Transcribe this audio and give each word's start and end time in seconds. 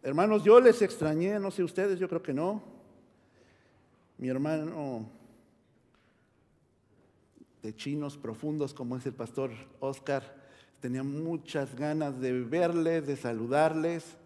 Hermanos, 0.00 0.44
yo 0.44 0.60
les 0.60 0.80
extrañé, 0.80 1.40
no 1.40 1.50
sé 1.50 1.64
ustedes, 1.64 1.98
yo 1.98 2.08
creo 2.08 2.22
que 2.22 2.32
no. 2.32 2.62
Mi 4.16 4.28
hermano 4.28 5.10
de 7.62 7.74
chinos 7.74 8.16
profundos 8.16 8.72
como 8.72 8.96
es 8.96 9.04
el 9.06 9.12
pastor 9.12 9.50
Oscar, 9.80 10.22
tenía 10.80 11.02
muchas 11.02 11.74
ganas 11.74 12.20
de 12.20 12.32
verles, 12.44 13.06
de 13.08 13.16
saludarles. 13.16 14.16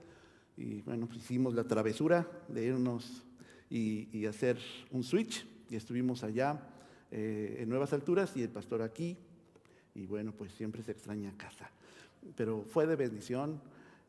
Y 0.58 0.82
bueno, 0.82 1.06
pues 1.06 1.21
hicimos 1.21 1.54
la 1.54 1.64
travesura 1.64 2.29
de 2.48 2.66
irnos 2.66 3.23
y, 3.70 4.27
hacer 4.27 4.59
un 4.91 5.02
switch. 5.02 5.46
Y 5.70 5.77
estuvimos 5.77 6.23
allá 6.23 6.61
eh, 7.11 7.57
en 7.61 7.70
Nuevas 7.70 7.95
Alturas 7.95 8.36
y 8.36 8.43
el 8.43 8.50
pastor 8.50 8.82
aquí. 8.82 9.16
Y 9.95 10.07
bueno, 10.07 10.32
pues 10.32 10.52
siempre 10.52 10.82
se 10.82 10.93
extraña 10.93 11.32
casa. 11.39 11.70
Pero 12.36 12.66
fue 12.68 12.86
de 12.86 12.96
bendición 12.96 13.59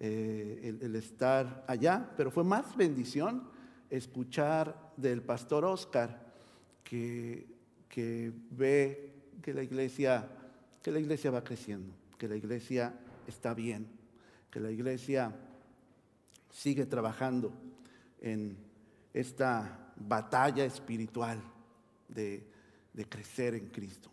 eh, 0.05 0.77
el, 0.81 0.95
estar 0.97 1.63
allá, 1.65 2.11
pero 2.17 2.29
fue 2.29 2.43
más 2.43 2.75
bendición 2.75 3.48
escuchar 3.89 4.91
del 4.98 5.21
pastor 5.21 5.63
Oscar 5.63 6.34
que, 6.84 7.48
que 7.88 8.34
ve 8.52 9.13
que 9.41 9.53
la 9.53 9.63
iglesia, 9.63 10.27
que 10.81 10.91
la 10.91 10.99
iglesia 10.99 11.31
va 11.31 11.41
creciendo, 11.41 11.94
que 12.17 12.27
la 12.27 12.35
iglesia 12.35 12.94
está 13.27 13.53
bien, 13.53 13.88
que 14.52 14.59
la 14.59 14.71
iglesia 14.71 15.34
sigue 16.49 16.85
trabajando 16.85 17.53
en 18.22 18.58
esta 19.13 19.94
batalla 19.95 20.66
espiritual 20.66 21.41
de, 22.08 22.45
crecer 23.09 23.55
en 23.55 23.70
Cristo. 23.70 24.09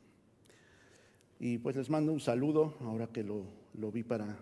Y 1.38 1.58
pues 1.58 1.74
les 1.74 1.90
mando 1.90 2.12
un 2.12 2.20
saludo, 2.20 2.76
ahora 2.80 3.06
que 3.06 3.22
lo, 3.22 3.44
vi 3.92 4.02
para 4.02 4.38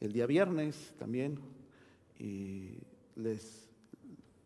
el 0.00 0.12
día 0.12 0.26
viernes 0.26 0.94
también, 0.98 1.38
y 2.18 2.78
les 3.16 3.68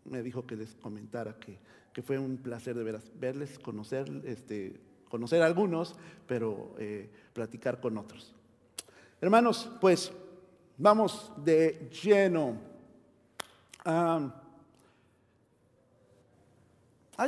me 0.05 0.23
dijo 0.23 0.47
que 0.47 0.57
les 0.57 0.75
comentara 0.77 1.37
que, 1.39 1.59
fue 2.03 2.19
un 2.19 2.39
placer 2.39 2.75
de 2.75 2.99
verles, 3.21 3.59
conocer, 3.59 4.11
este, 4.25 4.81
conocer 5.11 5.43
a 5.43 5.47
algunos, 5.47 5.97
pero 6.27 6.75
eh, 6.79 7.11
platicar 7.35 7.79
con 7.79 7.99
otros. 7.99 8.35
Hermanos, 9.21 9.71
pues 9.83 10.11
Vamos 10.83 11.31
de 11.37 11.91
lleno. 12.03 12.57
hay 13.85 14.33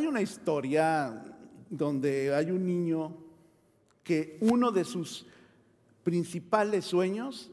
una 0.06 0.22
historia 0.22 1.22
donde 1.68 2.34
hay 2.34 2.50
un 2.50 2.64
niño 2.64 3.14
que 4.02 4.38
uno 4.40 4.72
de 4.72 4.84
sus 4.84 5.26
principales 6.02 6.86
sueños 6.86 7.50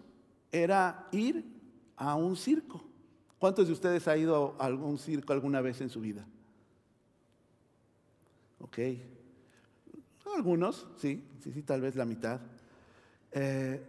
era 0.52 1.08
ir 1.12 1.46
a 1.96 2.16
un 2.16 2.36
circo. 2.36 2.84
¿Cuántos 3.38 3.68
de 3.68 3.74
ustedes 3.74 4.08
ha 4.08 4.18
ido 4.18 4.56
a 4.60 4.66
algún 4.66 4.98
circo 4.98 5.34
alguna 5.34 5.62
vez 5.62 5.82
en 5.82 5.90
su 5.90 6.02
vida? 6.02 6.26
Ok. 8.60 8.80
Algunos, 10.36 10.88
sí, 10.98 11.24
sí, 11.44 11.52
sí, 11.52 11.62
tal 11.64 11.82
vez 11.82 11.96
la 11.96 12.06
mitad. 12.06 12.40
Eh, 13.32 13.82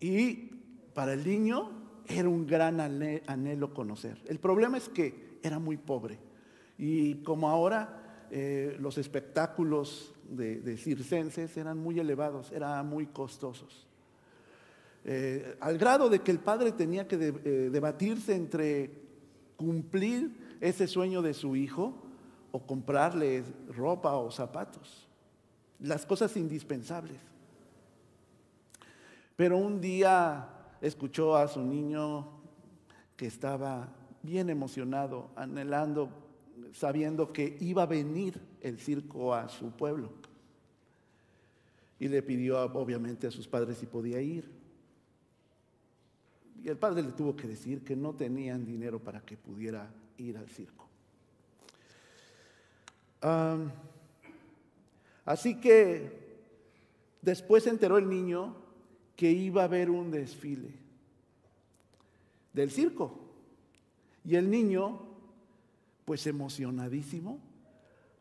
y 0.00 0.34
para 0.94 1.12
el 1.12 1.26
niño 1.26 1.70
era 2.06 2.28
un 2.28 2.46
gran 2.46 2.80
anhelo 2.80 3.72
conocer. 3.72 4.20
El 4.26 4.38
problema 4.38 4.78
es 4.78 4.88
que 4.88 5.38
era 5.42 5.58
muy 5.58 5.76
pobre. 5.76 6.18
Y 6.78 7.16
como 7.22 7.48
ahora 7.48 8.26
eh, 8.30 8.76
los 8.80 8.98
espectáculos 8.98 10.14
de, 10.28 10.76
circenses 10.76 11.56
eran 11.56 11.78
muy 11.78 11.98
elevados, 11.98 12.52
eran 12.52 12.86
muy 12.88 13.06
costosos. 13.06 13.85
Eh, 15.08 15.56
al 15.60 15.78
grado 15.78 16.08
de 16.08 16.18
que 16.18 16.32
el 16.32 16.40
padre 16.40 16.72
tenía 16.72 17.06
que 17.06 17.14
eh, 17.14 17.70
debatirse 17.70 18.34
entre 18.34 18.90
cumplir 19.56 20.56
ese 20.60 20.88
sueño 20.88 21.22
de 21.22 21.32
su 21.32 21.54
hijo 21.54 21.94
o 22.50 22.66
comprarle 22.66 23.44
ropa 23.68 24.16
o 24.16 24.32
zapatos, 24.32 25.06
las 25.78 26.04
cosas 26.04 26.36
indispensables. 26.36 27.20
Pero 29.36 29.58
un 29.58 29.80
día 29.80 30.48
escuchó 30.80 31.36
a 31.36 31.46
su 31.46 31.62
niño 31.62 32.26
que 33.16 33.26
estaba 33.26 33.88
bien 34.22 34.50
emocionado, 34.50 35.30
anhelando, 35.36 36.10
sabiendo 36.72 37.32
que 37.32 37.56
iba 37.60 37.84
a 37.84 37.86
venir 37.86 38.40
el 38.60 38.80
circo 38.80 39.32
a 39.32 39.48
su 39.48 39.70
pueblo. 39.70 40.10
Y 42.00 42.08
le 42.08 42.24
pidió 42.24 42.60
obviamente 42.74 43.28
a 43.28 43.30
sus 43.30 43.46
padres 43.46 43.78
si 43.78 43.86
podía 43.86 44.20
ir. 44.20 44.55
Y 46.66 46.68
el 46.68 46.78
padre 46.78 47.00
le 47.00 47.12
tuvo 47.12 47.36
que 47.36 47.46
decir 47.46 47.84
que 47.84 47.94
no 47.94 48.14
tenían 48.14 48.66
dinero 48.66 48.98
para 48.98 49.20
que 49.20 49.36
pudiera 49.36 49.88
ir 50.18 50.36
al 50.36 50.48
circo. 50.48 50.84
así 55.24 55.60
que 55.60 56.40
después 57.22 57.62
se 57.62 57.70
enteró 57.70 57.98
el 57.98 58.08
niño 58.08 58.56
que 59.14 59.30
iba 59.30 59.62
a 59.62 59.66
haber 59.66 59.90
un 59.90 60.10
desfile 60.10 60.74
del 62.52 62.72
circo. 62.72 63.16
Y 64.24 64.34
el 64.34 64.50
niño, 64.50 65.02
pues 66.04 66.26
emocionadísimo, 66.26 67.38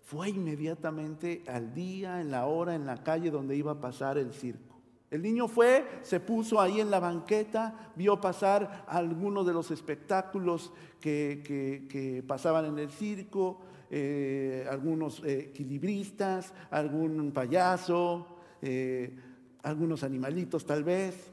fue 0.03 0.29
inmediatamente 0.29 1.41
al 1.47 1.73
día, 1.73 2.21
en 2.21 2.29
la 2.29 2.45
hora, 2.45 2.75
en 2.75 2.85
la 2.85 3.03
calle 3.03 3.31
donde 3.31 3.57
iba 3.57 3.71
a 3.71 3.81
pasar 3.81 4.19
el 4.19 4.33
circo. 4.33 4.74
El 5.15 5.21
niño 5.21 5.47
fue, 5.47 5.87
se 6.01 6.19
puso 6.19 6.59
ahí 6.59 6.81
en 6.81 6.91
la 6.91 6.99
banqueta, 6.99 7.93
vio 7.95 8.19
pasar 8.19 8.83
algunos 8.85 9.47
de 9.47 9.53
los 9.53 9.71
espectáculos 9.71 10.73
que, 10.99 12.21
pasaban 12.27 12.65
en 12.65 12.79
el 12.79 12.89
circo, 12.89 13.61
eh, 13.89 14.67
algunos 14.69 15.23
eh, 15.23 15.51
equilibristas, 15.51 16.53
algún 16.69 17.31
payaso, 17.31 18.27
eh, 18.61 19.17
algunos 19.63 20.03
animalitos 20.03 20.65
tal 20.65 20.83
vez. 20.83 21.31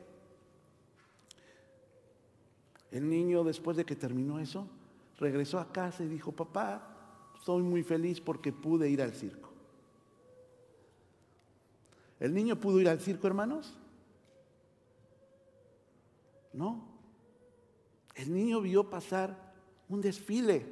El 2.93 3.11
niño 3.11 3.43
después 3.43 3.77
de 3.77 3.85
que 3.85 3.97
terminó 3.97 4.39
eso, 4.39 4.69
regresó 5.19 5.59
a 5.59 5.73
casa 5.73 6.05
y 6.05 6.09
dijo, 6.09 6.31
papá, 6.31 7.33
soy 7.45 7.65
muy 7.65 7.83
feliz 7.83 8.21
porque 8.21 8.53
pude 8.53 8.89
ir 8.89 9.03
al 9.03 9.13
circo. 9.13 9.42
¿El 12.23 12.35
niño 12.35 12.55
pudo 12.55 12.81
ir 12.81 12.89
al 12.89 13.01
circo, 13.01 13.27
hermanos? 13.27 13.75
No. 16.53 16.87
El 18.15 18.33
niño 18.33 18.61
vio 18.61 18.89
pasar 18.89 19.37
un 19.89 20.01
desfile 20.01 20.65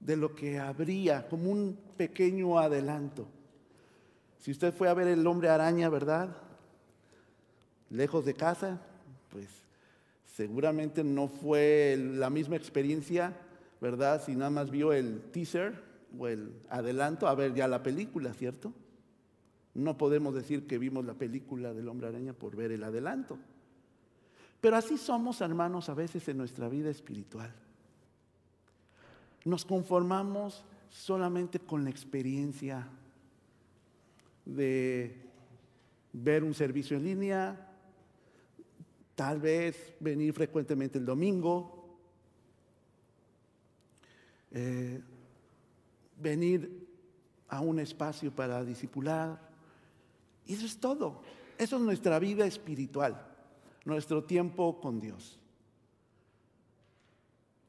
de 0.00 0.16
lo 0.16 0.34
que 0.34 0.58
habría 0.58 1.28
como 1.28 1.52
un 1.52 1.78
pequeño 1.96 2.58
adelanto. 2.58 3.28
Si 4.40 4.50
usted 4.50 4.74
fue 4.74 4.88
a 4.88 4.94
ver 4.94 5.06
el 5.06 5.24
hombre 5.24 5.50
araña, 5.50 5.88
¿verdad? 5.88 6.36
Lejos 7.90 8.24
de 8.24 8.34
casa, 8.34 8.80
pues 9.30 9.46
seguramente 10.34 11.04
no 11.04 11.28
fue 11.28 11.96
la 11.96 12.28
misma 12.28 12.56
experiencia, 12.56 13.36
¿verdad? 13.80 14.20
Si 14.20 14.34
nada 14.34 14.50
más 14.50 14.68
vio 14.68 14.92
el 14.92 15.30
teaser 15.30 15.80
o 16.18 16.26
el 16.26 16.60
adelanto 16.70 17.28
a 17.28 17.36
ver 17.36 17.54
ya 17.54 17.68
la 17.68 17.84
película, 17.84 18.34
¿cierto? 18.34 18.72
No 19.74 19.98
podemos 19.98 20.34
decir 20.34 20.66
que 20.66 20.78
vimos 20.78 21.04
la 21.04 21.14
película 21.14 21.74
del 21.74 21.88
hombre 21.88 22.08
araña 22.08 22.32
por 22.32 22.54
ver 22.56 22.70
el 22.72 22.84
adelanto. 22.84 23.38
Pero 24.60 24.76
así 24.76 24.96
somos, 24.96 25.40
hermanos, 25.40 25.88
a 25.88 25.94
veces 25.94 26.26
en 26.28 26.38
nuestra 26.38 26.68
vida 26.68 26.90
espiritual. 26.90 27.52
Nos 29.44 29.64
conformamos 29.64 30.64
solamente 30.88 31.58
con 31.58 31.84
la 31.84 31.90
experiencia 31.90 32.86
de 34.44 35.24
ver 36.12 36.44
un 36.44 36.54
servicio 36.54 36.96
en 36.96 37.04
línea, 37.04 37.70
tal 39.14 39.40
vez 39.40 39.94
venir 40.00 40.32
frecuentemente 40.32 40.98
el 40.98 41.04
domingo, 41.04 41.98
eh, 44.52 45.02
venir 46.20 46.86
a 47.48 47.60
un 47.60 47.80
espacio 47.80 48.30
para 48.30 48.64
discipular. 48.64 49.53
Y 50.46 50.54
eso 50.54 50.66
es 50.66 50.78
todo. 50.78 51.22
Eso 51.58 51.76
es 51.76 51.82
nuestra 51.82 52.18
vida 52.18 52.46
espiritual, 52.46 53.26
nuestro 53.84 54.24
tiempo 54.24 54.80
con 54.80 55.00
Dios. 55.00 55.38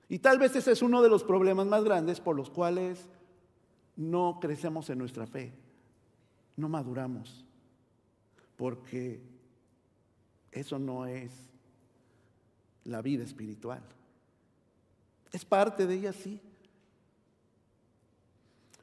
Y 0.10 0.20
tal 0.20 0.40
vez 0.40 0.56
ese 0.56 0.72
es 0.72 0.82
uno 0.82 1.02
de 1.02 1.10
los 1.10 1.24
problemas 1.24 1.68
más 1.68 1.84
grandes 1.84 2.20
por 2.20 2.36
los 2.36 2.50
cuales 2.50 3.08
no 3.96 4.40
crecemos 4.40 4.90
en 4.90 5.00
nuestra 5.00 5.26
fe 5.26 5.54
no 6.58 6.70
maduramos, 6.70 7.44
porque 8.56 9.22
eso 10.52 10.80
no 10.80 11.06
es 11.06 11.32
la 12.86 13.02
vida 13.02 13.24
espiritual. 13.24 13.82
Es 15.32 15.44
parte 15.44 15.86
de 15.86 15.96
ella, 15.96 16.14
sí. 16.14 16.40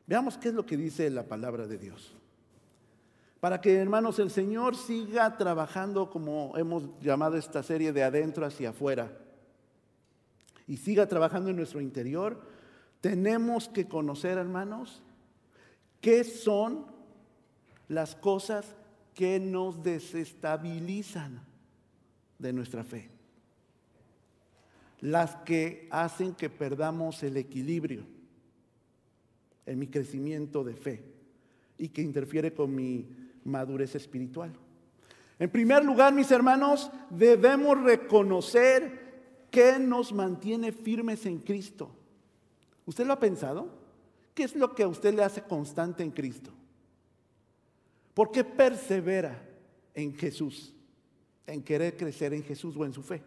Veamos 0.06 0.36
qué 0.36 0.48
es 0.48 0.54
lo 0.54 0.66
que 0.66 0.76
dice 0.76 1.08
la 1.08 1.26
palabra 1.26 1.66
de 1.66 1.78
Dios. 1.78 2.14
Para 3.42 3.60
que, 3.60 3.74
hermanos, 3.74 4.20
el 4.20 4.30
Señor 4.30 4.76
siga 4.76 5.36
trabajando 5.36 6.08
como 6.10 6.56
hemos 6.56 6.84
llamado 7.00 7.36
esta 7.36 7.64
serie 7.64 7.92
de 7.92 8.04
adentro 8.04 8.46
hacia 8.46 8.70
afuera. 8.70 9.18
y 10.68 10.76
siga 10.76 11.08
trabajando 11.08 11.50
en 11.50 11.56
nuestro 11.56 11.80
interior, 11.80 12.40
tenemos 13.00 13.68
que 13.68 13.88
conocer, 13.88 14.38
hermanos, 14.38 15.02
qué 16.00 16.22
son 16.22 16.86
las 17.88 18.14
cosas 18.14 18.76
que 19.12 19.40
nos 19.40 19.82
desestabilizan 19.82 21.42
de 22.38 22.52
nuestra 22.52 22.84
fe. 22.84 23.10
Las 25.00 25.34
que 25.38 25.88
hacen 25.90 26.36
que 26.36 26.48
perdamos 26.48 27.24
el 27.24 27.36
equilibrio 27.36 28.04
en 29.66 29.80
mi 29.80 29.88
crecimiento 29.88 30.62
de 30.62 30.76
fe 30.76 31.04
y 31.76 31.88
que 31.88 32.02
interfiere 32.02 32.54
con 32.54 32.72
mi 32.72 33.22
madurez 33.44 33.94
espiritual. 33.94 34.52
En 35.38 35.50
primer 35.50 35.84
lugar, 35.84 36.12
mis 36.12 36.30
hermanos, 36.30 36.90
debemos 37.10 37.80
reconocer 37.82 39.02
que 39.50 39.78
nos 39.78 40.12
mantiene 40.12 40.72
firmes 40.72 41.26
en 41.26 41.38
Cristo. 41.38 41.90
¿Usted 42.86 43.06
lo 43.06 43.12
ha 43.12 43.20
pensado? 43.20 43.68
¿Qué 44.34 44.44
es 44.44 44.56
lo 44.56 44.74
que 44.74 44.82
a 44.82 44.88
usted 44.88 45.14
le 45.14 45.22
hace 45.22 45.42
constante 45.42 46.02
en 46.02 46.10
Cristo? 46.10 46.50
¿Por 48.14 48.30
qué 48.30 48.44
persevera 48.44 49.42
en 49.94 50.14
Jesús? 50.14 50.74
En 51.46 51.62
querer 51.62 51.96
crecer 51.96 52.32
en 52.34 52.42
Jesús 52.42 52.76
o 52.76 52.84
en 52.84 52.92
su 52.92 53.02
fe. 53.02 53.22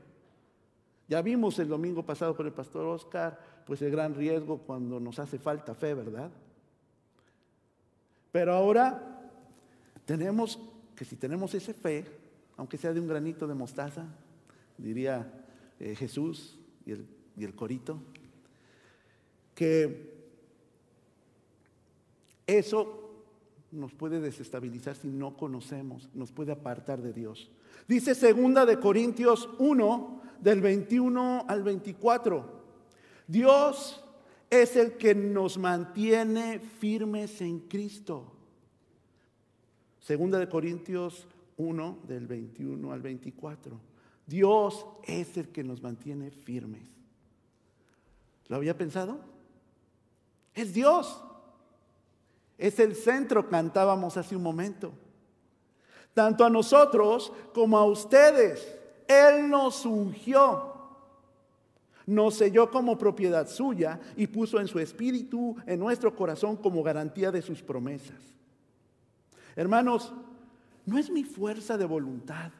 Ya 1.07 1.21
vimos 1.21 1.59
el 1.59 1.67
domingo 1.67 2.03
pasado 2.03 2.35
con 2.35 2.47
el 2.47 2.53
pastor 2.53 2.85
Oscar, 2.85 3.39
pues 3.65 3.81
el 3.81 3.91
gran 3.91 4.15
riesgo 4.15 4.57
cuando 4.57 4.99
nos 4.99 5.19
hace 5.19 5.37
falta 5.37 5.75
fe, 5.75 5.93
¿verdad? 5.93 6.31
Pero 8.31 8.53
ahora 8.53 9.14
tenemos 10.05 10.59
que 10.95 11.05
si 11.05 11.15
tenemos 11.15 11.53
esa 11.53 11.73
fe, 11.73 12.05
aunque 12.57 12.77
sea 12.77 12.93
de 12.93 12.99
un 12.99 13.07
granito 13.07 13.47
de 13.47 13.53
mostaza, 13.53 14.05
diría 14.77 15.45
eh, 15.79 15.95
Jesús 15.95 16.57
y 16.85 16.91
el, 16.91 17.05
y 17.37 17.43
el 17.43 17.53
corito, 17.53 17.99
que 19.53 20.13
eso 22.47 23.01
nos 23.71 23.93
puede 23.93 24.21
desestabilizar 24.21 24.95
si 24.95 25.09
no 25.09 25.35
conocemos, 25.35 26.09
nos 26.13 26.31
puede 26.31 26.53
apartar 26.53 27.01
de 27.01 27.11
Dios. 27.11 27.49
Dice 27.87 28.15
segunda 28.15 28.65
de 28.65 28.79
Corintios 28.79 29.49
1 29.59 30.21
del 30.39 30.61
21 30.61 31.45
al 31.47 31.63
24. 31.63 32.63
Dios 33.27 34.03
es 34.49 34.75
el 34.75 34.93
que 34.93 35.13
nos 35.13 35.57
mantiene 35.57 36.59
firmes 36.59 37.41
en 37.41 37.59
Cristo. 37.61 38.34
Segunda 40.05 40.37
de 40.37 40.47
Corintios 40.47 41.25
1 41.57 42.01
del 42.07 42.27
21 42.27 42.91
al 42.91 43.01
24. 43.01 43.75
Dios 44.27 44.85
es 45.01 45.35
el 45.35 45.47
que 45.47 45.63
nos 45.63 45.81
mantiene 45.81 46.29
firmes. 46.29 46.87
¿Lo 48.47 48.57
había 48.57 48.77
pensado? 48.77 49.17
Es 50.53 50.75
Dios. 50.75 51.23
Es 52.59 52.77
el 52.79 52.95
centro, 52.95 53.49
cantábamos 53.49 54.15
hace 54.15 54.35
un 54.35 54.43
momento. 54.43 54.93
Tanto 56.13 56.45
a 56.45 56.51
nosotros 56.51 57.33
como 57.51 57.75
a 57.75 57.85
ustedes. 57.85 58.77
Él 59.07 59.49
nos 59.49 59.87
ungió. 59.87 60.71
Nos 62.05 62.35
selló 62.35 62.69
como 62.69 62.95
propiedad 62.95 63.47
suya 63.49 63.99
y 64.15 64.27
puso 64.27 64.59
en 64.59 64.67
su 64.67 64.77
espíritu, 64.77 65.55
en 65.65 65.79
nuestro 65.79 66.15
corazón, 66.15 66.57
como 66.57 66.83
garantía 66.83 67.31
de 67.31 67.41
sus 67.41 67.63
promesas. 67.63 68.35
Hermanos, 69.55 70.13
no 70.85 70.97
es 70.97 71.09
mi 71.09 71.23
fuerza 71.23 71.77
de 71.77 71.85
voluntad. 71.85 72.51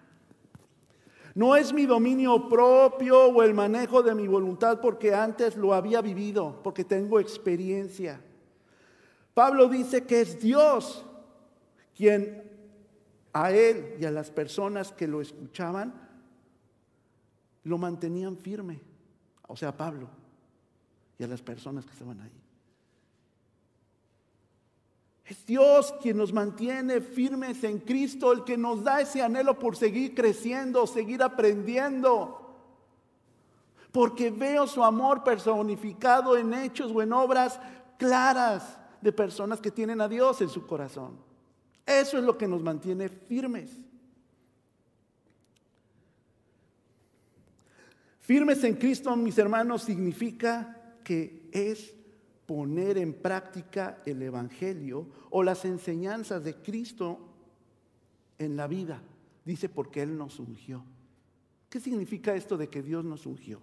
No 1.33 1.55
es 1.55 1.73
mi 1.73 1.85
dominio 1.85 2.47
propio 2.47 3.25
o 3.25 3.43
el 3.43 3.53
manejo 3.53 4.01
de 4.01 4.15
mi 4.15 4.25
voluntad 4.25 4.79
porque 4.79 5.13
antes 5.13 5.57
lo 5.57 5.73
había 5.73 6.01
vivido, 6.01 6.61
porque 6.63 6.85
tengo 6.85 7.19
experiencia. 7.19 8.21
Pablo 9.33 9.67
dice 9.67 10.05
que 10.05 10.21
es 10.21 10.39
Dios 10.39 11.05
quien 11.93 12.49
a 13.33 13.51
él 13.51 13.97
y 13.99 14.05
a 14.05 14.11
las 14.11 14.31
personas 14.31 14.93
que 14.93 15.07
lo 15.07 15.19
escuchaban 15.19 15.93
lo 17.65 17.77
mantenían 17.77 18.37
firme. 18.37 18.79
O 19.47 19.57
sea, 19.57 19.75
Pablo 19.75 20.07
y 21.19 21.23
a 21.25 21.27
las 21.27 21.41
personas 21.41 21.85
que 21.85 21.91
estaban 21.91 22.21
ahí. 22.21 22.44
Es 25.25 25.43
Dios 25.45 25.93
quien 26.01 26.17
nos 26.17 26.31
mantiene 26.31 27.01
firmes 27.01 27.63
en 27.63 27.79
Cristo, 27.79 28.31
el 28.31 28.43
que 28.43 28.57
nos 28.57 28.83
da 28.83 29.01
ese 29.01 29.23
anhelo 29.23 29.57
por 29.57 29.75
seguir 29.75 30.13
creciendo, 30.13 30.85
seguir 30.85 31.23
aprendiendo. 31.23 32.41
Porque 33.91 34.29
veo 34.29 34.67
su 34.67 34.83
amor 34.83 35.23
personificado 35.23 36.37
en 36.37 36.53
hechos 36.53 36.91
o 36.93 37.01
en 37.01 37.11
obras 37.11 37.59
claras 37.97 38.77
de 39.01 39.11
personas 39.11 39.59
que 39.59 39.71
tienen 39.71 39.99
a 39.99 40.07
Dios 40.07 40.41
en 40.41 40.49
su 40.49 40.67
corazón. 40.67 41.17
Eso 41.85 42.17
es 42.17 42.23
lo 42.23 42.37
que 42.37 42.47
nos 42.47 42.61
mantiene 42.61 43.09
firmes. 43.09 43.71
Firmes 48.19 48.63
en 48.63 48.75
Cristo, 48.75 49.15
mis 49.15 49.37
hermanos, 49.37 49.83
significa 49.83 50.95
que 51.03 51.47
es 51.51 51.93
poner 52.45 52.97
en 52.97 53.13
práctica 53.13 54.01
el 54.05 54.21
Evangelio 54.21 55.07
o 55.29 55.43
las 55.43 55.65
enseñanzas 55.65 56.43
de 56.43 56.55
Cristo 56.55 57.19
en 58.37 58.55
la 58.55 58.67
vida. 58.67 59.01
Dice 59.43 59.69
porque 59.69 60.01
Él 60.01 60.17
nos 60.17 60.39
ungió. 60.39 60.83
¿Qué 61.69 61.79
significa 61.79 62.35
esto 62.35 62.57
de 62.57 62.69
que 62.69 62.81
Dios 62.81 63.03
nos 63.03 63.25
ungió? 63.25 63.59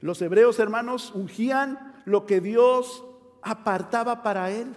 Los 0.00 0.20
hebreos 0.20 0.58
hermanos 0.58 1.12
ungían 1.14 2.02
lo 2.04 2.26
que 2.26 2.40
Dios 2.40 3.04
apartaba 3.42 4.22
para 4.22 4.50
él. 4.50 4.76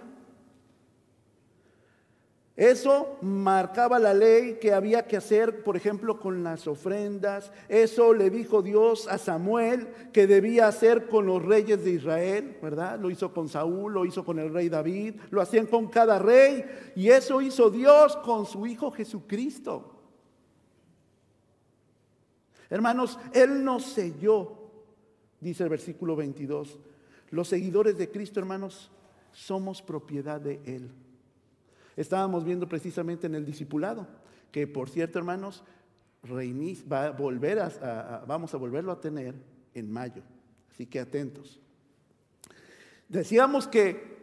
Eso 2.58 3.18
marcaba 3.20 4.00
la 4.00 4.12
ley 4.12 4.58
que 4.60 4.72
había 4.72 5.06
que 5.06 5.16
hacer, 5.16 5.62
por 5.62 5.76
ejemplo, 5.76 6.18
con 6.18 6.42
las 6.42 6.66
ofrendas. 6.66 7.52
Eso 7.68 8.12
le 8.12 8.30
dijo 8.30 8.62
Dios 8.62 9.06
a 9.06 9.16
Samuel 9.16 9.86
que 10.12 10.26
debía 10.26 10.66
hacer 10.66 11.06
con 11.06 11.24
los 11.24 11.40
reyes 11.44 11.84
de 11.84 11.92
Israel, 11.92 12.58
¿verdad? 12.60 12.98
Lo 12.98 13.12
hizo 13.12 13.32
con 13.32 13.48
Saúl, 13.48 13.92
lo 13.92 14.04
hizo 14.04 14.24
con 14.24 14.40
el 14.40 14.52
rey 14.52 14.68
David, 14.68 15.14
lo 15.30 15.40
hacían 15.40 15.66
con 15.66 15.86
cada 15.86 16.18
rey. 16.18 16.64
Y 16.96 17.10
eso 17.10 17.40
hizo 17.40 17.70
Dios 17.70 18.16
con 18.16 18.44
su 18.44 18.66
Hijo 18.66 18.90
Jesucristo. 18.90 19.94
Hermanos, 22.68 23.20
Él 23.34 23.62
nos 23.62 23.84
selló, 23.84 24.72
dice 25.38 25.62
el 25.62 25.68
versículo 25.68 26.16
22, 26.16 26.76
los 27.30 27.46
seguidores 27.46 27.96
de 27.96 28.10
Cristo, 28.10 28.40
hermanos, 28.40 28.90
somos 29.30 29.80
propiedad 29.80 30.40
de 30.40 30.60
Él. 30.64 30.90
Estábamos 31.98 32.44
viendo 32.44 32.68
precisamente 32.68 33.26
en 33.26 33.34
el 33.34 33.44
discipulado, 33.44 34.06
que 34.52 34.68
por 34.68 34.88
cierto, 34.88 35.18
hermanos, 35.18 35.64
va 36.24 37.10
volver 37.10 37.58
a, 37.58 38.24
vamos 38.24 38.54
a 38.54 38.56
volverlo 38.56 38.92
a 38.92 39.00
tener 39.00 39.34
en 39.74 39.90
mayo. 39.90 40.22
Así 40.70 40.86
que 40.86 41.00
atentos. 41.00 41.58
Decíamos 43.08 43.66
que 43.66 44.16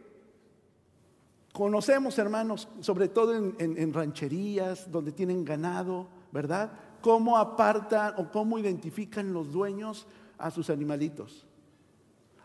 conocemos, 1.51 2.17
hermanos, 2.17 2.69
sobre 2.79 3.09
todo 3.09 3.35
en, 3.35 3.57
en 3.59 3.91
rancherías 3.91 4.89
donde 4.89 5.11
tienen 5.11 5.43
ganado, 5.43 6.07
¿verdad? 6.31 6.71
Cómo 7.01 7.37
apartan 7.37 8.13
o 8.15 8.31
cómo 8.31 8.57
identifican 8.57 9.33
los 9.33 9.51
dueños 9.51 10.07
a 10.37 10.49
sus 10.49 10.69
animalitos 10.69 11.45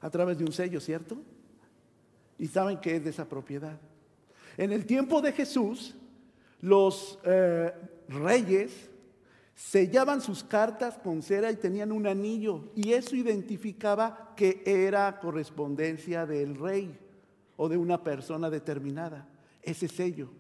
a 0.01 0.11
través 0.11 0.39
de 0.39 0.45
un 0.45 0.53
sello, 0.53 0.81
¿cierto? 0.81 1.23
Y 2.37 2.49
saben 2.49 2.81
que 2.81 2.97
es 2.97 3.05
de 3.05 3.11
esa 3.11 3.29
propiedad. 3.29 3.79
En 4.57 4.73
el 4.73 4.87
tiempo 4.87 5.21
de 5.21 5.33
Jesús, 5.33 5.95
los 6.61 7.19
eh, 7.25 7.73
reyes 8.09 8.91
sellaban 9.55 10.21
sus 10.21 10.43
cartas 10.43 10.99
con 10.99 11.23
cera 11.23 11.51
y 11.51 11.57
tenían 11.57 11.93
un 11.93 12.07
anillo 12.07 12.71
y 12.75 12.93
eso 12.93 13.15
identificaba 13.15 14.33
que 14.37 14.63
era 14.65 15.21
correspondencia 15.21 16.25
del 16.27 16.57
rey 16.57 16.99
o 17.57 17.69
de 17.69 17.77
una 17.77 18.03
persona 18.03 18.49
determinada, 18.49 19.29
ese 19.63 19.87
sello. 19.87 20.31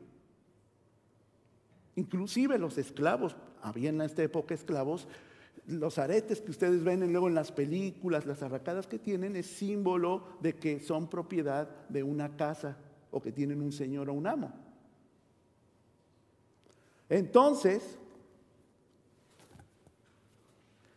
Inclusive 1.97 2.59
los 2.59 2.79
esclavos, 2.79 3.37
había 3.61 3.90
en 3.90 4.00
esta 4.00 4.23
época 4.23 4.55
esclavos, 4.55 5.07
los 5.67 5.99
aretes 5.99 6.40
que 6.40 6.50
ustedes 6.50 6.83
ven 6.83 7.00
luego 7.12 7.29
en 7.29 7.35
las 7.35 7.52
películas, 7.52 8.25
las 8.25 8.43
arracadas 8.43 8.87
que 8.87 8.99
tienen, 8.99 9.37
es 9.37 9.47
símbolo 9.47 10.29
de 10.40 10.57
que 10.57 10.81
son 10.81 11.09
propiedad 11.09 11.69
de 11.88 12.02
una 12.02 12.37
casa 12.37 12.79
o 13.11 13.21
que 13.21 13.33
tienen 13.33 13.61
un 13.61 13.73
señor 13.73 14.09
o 14.09 14.14
un 14.14 14.26
amo. 14.26 14.52
Entonces, 17.09 17.99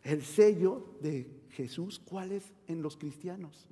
el 0.04 0.24
sello 0.24 0.86
de 1.02 1.28
Jesús, 1.52 2.00
¿cuál 2.00 2.32
es 2.32 2.52
en 2.68 2.82
los 2.82 2.98
cristianos? 2.98 3.68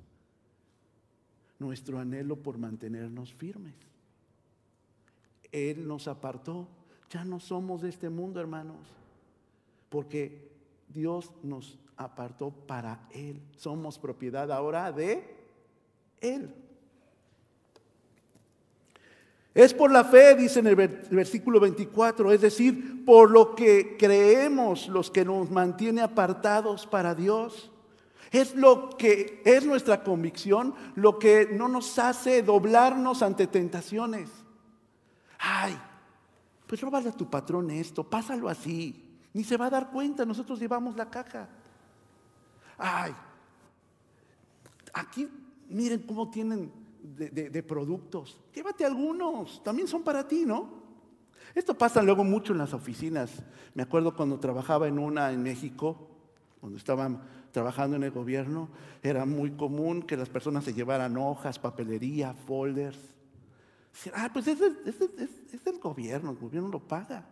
Nuestro 1.58 1.98
anhelo 1.98 2.36
por 2.36 2.58
mantenernos 2.58 3.32
firmes. 3.32 3.74
Él 5.52 5.86
nos 5.86 6.08
apartó. 6.08 6.66
Ya 7.10 7.24
no 7.24 7.38
somos 7.38 7.82
de 7.82 7.90
este 7.90 8.08
mundo, 8.08 8.40
hermanos. 8.40 8.88
Porque 9.90 10.50
Dios 10.88 11.30
nos 11.42 11.78
apartó 11.96 12.50
para 12.50 13.06
Él. 13.12 13.40
Somos 13.56 13.98
propiedad 13.98 14.50
ahora 14.50 14.90
de 14.90 15.22
Él. 16.20 16.52
Es 19.54 19.74
por 19.74 19.90
la 19.90 20.04
fe, 20.04 20.34
dice 20.34 20.60
en 20.60 20.68
el 20.68 20.76
versículo 20.76 21.60
24, 21.60 22.32
es 22.32 22.40
decir, 22.40 23.04
por 23.04 23.30
lo 23.30 23.54
que 23.54 23.96
creemos 23.98 24.88
los 24.88 25.10
que 25.10 25.24
nos 25.24 25.50
mantiene 25.50 26.00
apartados 26.00 26.86
para 26.86 27.14
Dios. 27.14 27.70
Es 28.30 28.54
lo 28.54 28.88
que 28.96 29.42
es 29.44 29.66
nuestra 29.66 30.02
convicción, 30.02 30.74
lo 30.94 31.18
que 31.18 31.50
no 31.52 31.68
nos 31.68 31.98
hace 31.98 32.42
doblarnos 32.42 33.20
ante 33.20 33.46
tentaciones. 33.46 34.30
Ay, 35.38 35.78
pues 36.66 36.80
róbale 36.80 37.10
a 37.10 37.12
tu 37.12 37.28
patrón 37.28 37.70
esto, 37.70 38.04
pásalo 38.04 38.48
así, 38.48 39.18
ni 39.34 39.44
se 39.44 39.58
va 39.58 39.66
a 39.66 39.70
dar 39.70 39.90
cuenta, 39.90 40.24
nosotros 40.24 40.58
llevamos 40.58 40.96
la 40.96 41.10
caja. 41.10 41.46
Ay, 42.78 43.12
aquí 44.94 45.28
miren 45.68 46.00
cómo 46.00 46.30
tienen 46.30 46.72
de, 47.02 47.62
productos. 47.62 48.38
Llévate 48.54 48.84
algunos, 48.84 49.62
también 49.62 49.88
son 49.88 50.02
para 50.02 50.26
ti, 50.26 50.44
¿no? 50.46 50.82
Esto 51.54 51.76
pasa 51.76 52.02
luego 52.02 52.24
mucho 52.24 52.52
en 52.52 52.58
las 52.58 52.72
oficinas. 52.72 53.42
Me 53.74 53.82
acuerdo 53.82 54.14
cuando 54.14 54.38
trabajaba 54.38 54.88
en 54.88 54.98
una 54.98 55.32
en 55.32 55.42
México, 55.42 56.08
cuando 56.60 56.78
estaba 56.78 57.22
trabajando 57.50 57.96
en 57.96 58.04
el 58.04 58.10
gobierno, 58.10 58.68
era 59.02 59.26
muy 59.26 59.50
común 59.50 60.02
que 60.02 60.16
las 60.16 60.28
personas 60.28 60.64
se 60.64 60.72
llevaran 60.72 61.16
hojas, 61.16 61.58
papelería, 61.58 62.32
folders. 62.32 62.98
Ah, 64.14 64.30
pues 64.32 64.46
es, 64.48 64.60
es 64.60 65.64
del 65.64 65.78
gobierno, 65.78 66.30
el 66.30 66.38
gobierno 66.38 66.68
lo 66.68 66.80
paga. 66.80 67.28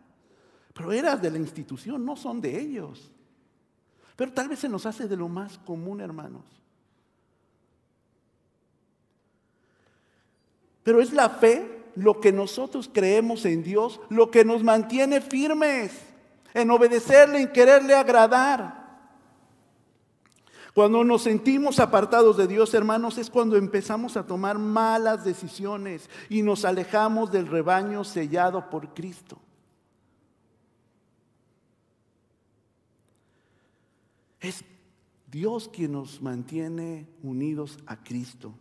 Pero 0.74 0.92
eras 0.92 1.22
de 1.22 1.30
la 1.30 1.38
institución, 1.38 2.04
no 2.04 2.16
son 2.16 2.40
de 2.40 2.60
ellos. 2.60 3.10
Pero 4.16 4.32
tal 4.32 4.48
vez 4.48 4.58
se 4.58 4.68
nos 4.68 4.84
hace 4.84 5.08
de 5.08 5.16
lo 5.16 5.28
más 5.28 5.56
común, 5.58 6.00
hermanos. 6.00 6.59
Pero 10.82 11.00
es 11.00 11.12
la 11.12 11.28
fe 11.28 11.80
lo 11.94 12.20
que 12.20 12.32
nosotros 12.32 12.90
creemos 12.92 13.44
en 13.44 13.62
Dios, 13.62 14.00
lo 14.08 14.30
que 14.30 14.44
nos 14.44 14.62
mantiene 14.62 15.20
firmes 15.20 15.92
en 16.54 16.70
obedecerle, 16.70 17.42
en 17.42 17.52
quererle 17.52 17.94
agradar. 17.94 18.80
Cuando 20.74 21.04
nos 21.04 21.22
sentimos 21.22 21.80
apartados 21.80 22.36
de 22.36 22.46
Dios, 22.46 22.72
hermanos, 22.74 23.18
es 23.18 23.28
cuando 23.28 23.56
empezamos 23.56 24.16
a 24.16 24.26
tomar 24.26 24.58
malas 24.58 25.24
decisiones 25.24 26.08
y 26.28 26.42
nos 26.42 26.64
alejamos 26.64 27.30
del 27.32 27.48
rebaño 27.48 28.04
sellado 28.04 28.70
por 28.70 28.94
Cristo. 28.94 29.38
Es 34.40 34.64
Dios 35.30 35.68
quien 35.68 35.92
nos 35.92 36.22
mantiene 36.22 37.06
unidos 37.22 37.78
a 37.86 38.02
Cristo 38.02 38.54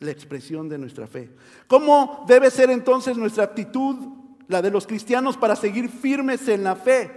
la 0.00 0.10
expresión 0.10 0.68
de 0.68 0.78
nuestra 0.78 1.06
fe. 1.06 1.30
¿Cómo 1.68 2.24
debe 2.26 2.50
ser 2.50 2.70
entonces 2.70 3.16
nuestra 3.16 3.44
actitud, 3.44 3.96
la 4.48 4.62
de 4.62 4.70
los 4.70 4.86
cristianos, 4.86 5.36
para 5.36 5.54
seguir 5.54 5.88
firmes 5.88 6.48
en 6.48 6.64
la 6.64 6.74
fe? 6.74 7.10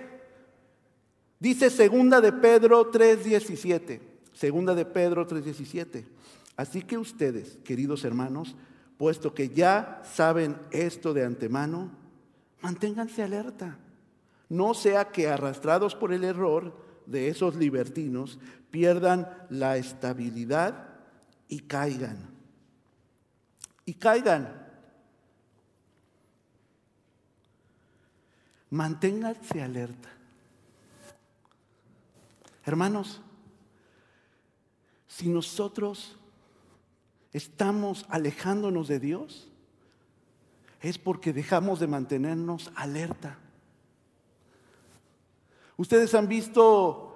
Dice 1.40 1.70
segunda 1.70 2.22
de 2.22 2.34
Pedro 2.34 2.92
3:17. 2.92 4.02
Segunda 4.34 4.76
de 4.76 4.86
Pedro 4.86 5.26
3:17. 5.26 6.06
Así 6.56 6.82
que 6.84 6.98
ustedes, 6.98 7.58
queridos 7.64 8.04
hermanos, 8.04 8.56
puesto 8.98 9.34
que 9.34 9.50
ya 9.50 10.02
saben 10.04 10.58
esto 10.72 11.14
de 11.14 11.26
antemano, 11.26 11.90
manténganse 12.62 13.24
alerta. 13.24 13.78
No 14.50 14.74
sea 14.74 15.06
que 15.06 15.30
arrastrados 15.30 15.96
por 15.96 16.14
el 16.14 16.24
error 16.24 16.78
de 17.06 17.30
esos 17.30 17.56
libertinos 17.56 18.40
pierdan 18.72 19.28
la 19.50 19.78
estabilidad 19.78 20.90
y 21.48 21.62
caigan 21.62 22.33
y 23.86 23.94
caigan. 23.94 24.62
Manténganse 28.70 29.62
alerta. 29.62 30.10
Hermanos, 32.66 33.22
si 35.08 35.30
nosotros 35.30 36.18
estamos 37.34 38.06
alejándonos 38.10 38.88
de 38.88 39.00
Dios, 39.00 39.50
es 40.82 40.98
porque 40.98 41.34
dejamos 41.34 41.80
de 41.80 41.88
mantenernos 41.88 42.72
alerta. 42.76 43.38
Ustedes 45.78 46.14
han 46.14 46.28
visto 46.28 47.14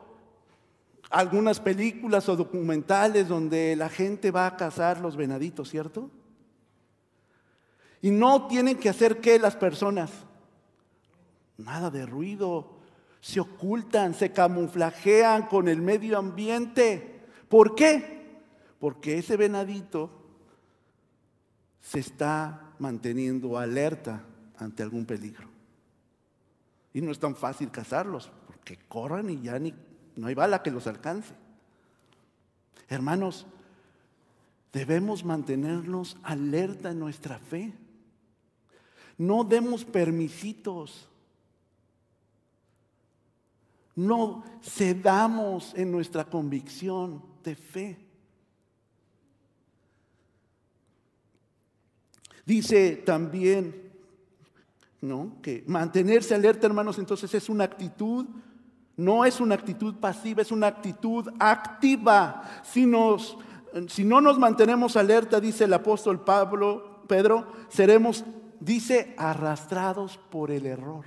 algunas 1.10 1.60
películas 1.60 2.28
o 2.28 2.36
documentales 2.36 3.28
donde 3.28 3.76
la 3.76 3.90
gente 3.90 4.32
va 4.32 4.48
a 4.48 4.58
cazar 4.58 5.00
los 5.00 5.16
venaditos, 5.16 5.70
¿cierto? 5.70 6.10
Y 8.02 8.12
no 8.12 8.48
tienen 8.48 8.78
que 8.78 8.90
hacer 8.90 9.20
qué 9.20 9.40
las 9.40 9.56
personas. 9.56 10.12
Nada 11.58 11.90
de 11.90 12.06
ruido. 12.06 12.78
Se 13.20 13.40
ocultan, 13.40 14.14
se 14.14 14.32
camuflajean 14.32 15.48
con 15.48 15.68
el 15.68 15.82
medio 15.82 16.18
ambiente. 16.18 17.22
¿Por 17.50 17.76
qué? 17.76 18.42
Porque 18.80 19.18
ese 19.18 19.38
venadito 19.38 20.12
se 21.82 22.00
está 22.00 22.74
manteniendo 22.80 23.58
alerta 23.58 24.24
ante 24.58 24.84
algún 24.84 25.06
peligro. 25.06 25.48
Y 26.94 27.02
no 27.02 27.12
es 27.12 27.20
tan 27.20 27.36
fácil 27.36 27.72
cazarlos, 27.72 28.32
porque 28.46 28.78
corran 28.88 29.30
y 29.30 29.42
ya 29.42 29.60
ni, 29.60 29.74
no 30.16 30.28
hay 30.28 30.36
bala 30.36 30.64
que 30.64 30.72
los 30.72 30.88
alcance. 30.88 31.34
Hermanos, 32.90 33.46
debemos 34.74 35.24
mantenernos 35.24 36.18
alerta 36.24 36.92
en 36.92 37.00
nuestra 37.00 37.40
fe. 37.40 37.74
No 39.18 39.44
demos 39.44 39.84
permisitos. 39.84 41.08
No 43.96 44.44
cedamos 44.62 45.74
en 45.76 45.92
nuestra 45.92 46.24
convicción 46.26 47.24
de 47.44 47.56
fe. 47.56 47.98
Dice 52.46 52.96
también, 52.98 53.92
¿no? 55.02 55.34
Que 55.42 55.64
mantenerse 55.68 56.34
alerta, 56.34 56.68
hermanos, 56.68 56.98
entonces 56.98 57.34
es 57.34 57.50
una 57.50 57.66
actitud, 57.66 58.26
no 58.96 59.26
es 59.26 59.42
una 59.42 59.56
actitud 59.56 59.96
pasiva, 59.96 60.44
es 60.44 60.52
una 60.52 60.68
actitud 60.68 61.28
activa. 61.40 62.62
Si, 62.64 62.90
si 63.88 64.04
no 64.06 64.22
nos 64.22 64.40
mantenemos 64.40 64.96
alerta, 64.96 65.42
dice 65.42 65.66
el 65.66 65.74
apóstol 65.74 66.24
Pablo, 66.24 67.02
Pedro, 67.08 67.52
seremos 67.68 68.24
dice 68.60 69.16
arrastrados 69.18 70.18
por 70.18 70.52
el 70.52 70.66
error. 70.66 71.06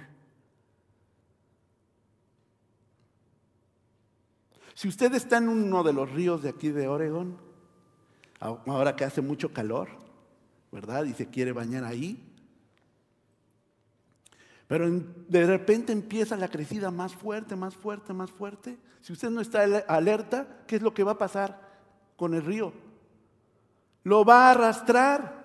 Si 4.75 4.89
usted 4.89 5.15
está 5.15 5.39
en 5.39 5.49
uno 5.49 5.83
de 5.83 5.93
los 5.93 6.11
ríos 6.11 6.43
de 6.43 6.49
aquí 6.49 6.71
de 6.71 6.89
Oregón, 6.89 7.37
ahora 8.41 8.97
que 8.97 9.05
hace 9.05 9.21
mucho 9.21 9.53
calor, 9.53 9.89
¿verdad? 10.73 11.05
Y 11.05 11.13
se 11.13 11.27
quiere 11.27 11.53
bañar 11.53 11.85
ahí, 11.85 12.27
pero 14.67 14.89
de 14.89 15.47
repente 15.47 15.93
empieza 15.93 16.37
la 16.37 16.49
crecida 16.49 16.91
más 16.91 17.15
fuerte, 17.15 17.57
más 17.57 17.75
fuerte, 17.75 18.13
más 18.13 18.31
fuerte. 18.31 18.79
Si 19.01 19.13
usted 19.13 19.29
no 19.29 19.41
está 19.41 19.65
alerta, 19.89 20.63
¿qué 20.67 20.77
es 20.77 20.83
lo 20.83 20.95
que 20.95 21.03
va 21.03 21.13
a 21.13 21.19
pasar 21.19 21.61
con 22.17 22.35
el 22.35 22.45
río? 22.45 22.73
Lo 24.05 24.25
va 24.25 24.47
a 24.47 24.51
arrastrar. 24.53 25.45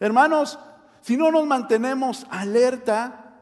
Hermanos, 0.00 0.58
si 1.04 1.18
no 1.18 1.30
nos 1.30 1.46
mantenemos 1.46 2.26
alerta, 2.30 3.36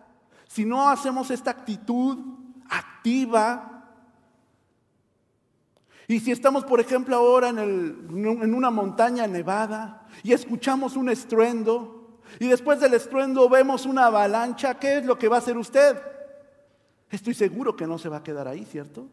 si 0.48 0.64
no 0.64 0.88
hacemos 0.88 1.30
esta 1.30 1.52
actitud 1.52 2.18
activa, 2.68 3.86
y 6.08 6.18
si 6.18 6.32
estamos, 6.32 6.64
por 6.64 6.80
ejemplo, 6.80 7.14
ahora 7.14 7.50
en, 7.50 7.60
en, 7.60 8.54
una 8.54 8.72
montaña 8.72 9.28
nevada 9.28 10.08
y 10.24 10.32
escuchamos 10.32 10.96
un 10.96 11.08
estruendo 11.08 12.18
y 12.40 12.48
después 12.48 12.80
del 12.80 12.94
estruendo 12.94 13.48
vemos 13.48 13.86
una 13.86 14.06
avalancha, 14.06 14.80
¿qué 14.80 14.98
es 14.98 15.06
lo 15.06 15.16
que 15.16 15.28
va 15.28 15.36
a 15.36 15.38
hacer 15.38 15.56
usted? 15.56 16.02
Estoy 17.10 17.34
seguro 17.34 17.76
que 17.76 17.86
no 17.86 17.96
se 17.96 18.08
va 18.08 18.16
a 18.16 18.22
quedar 18.24 18.48
ahí, 18.48 18.64
¿cierto? 18.64 19.08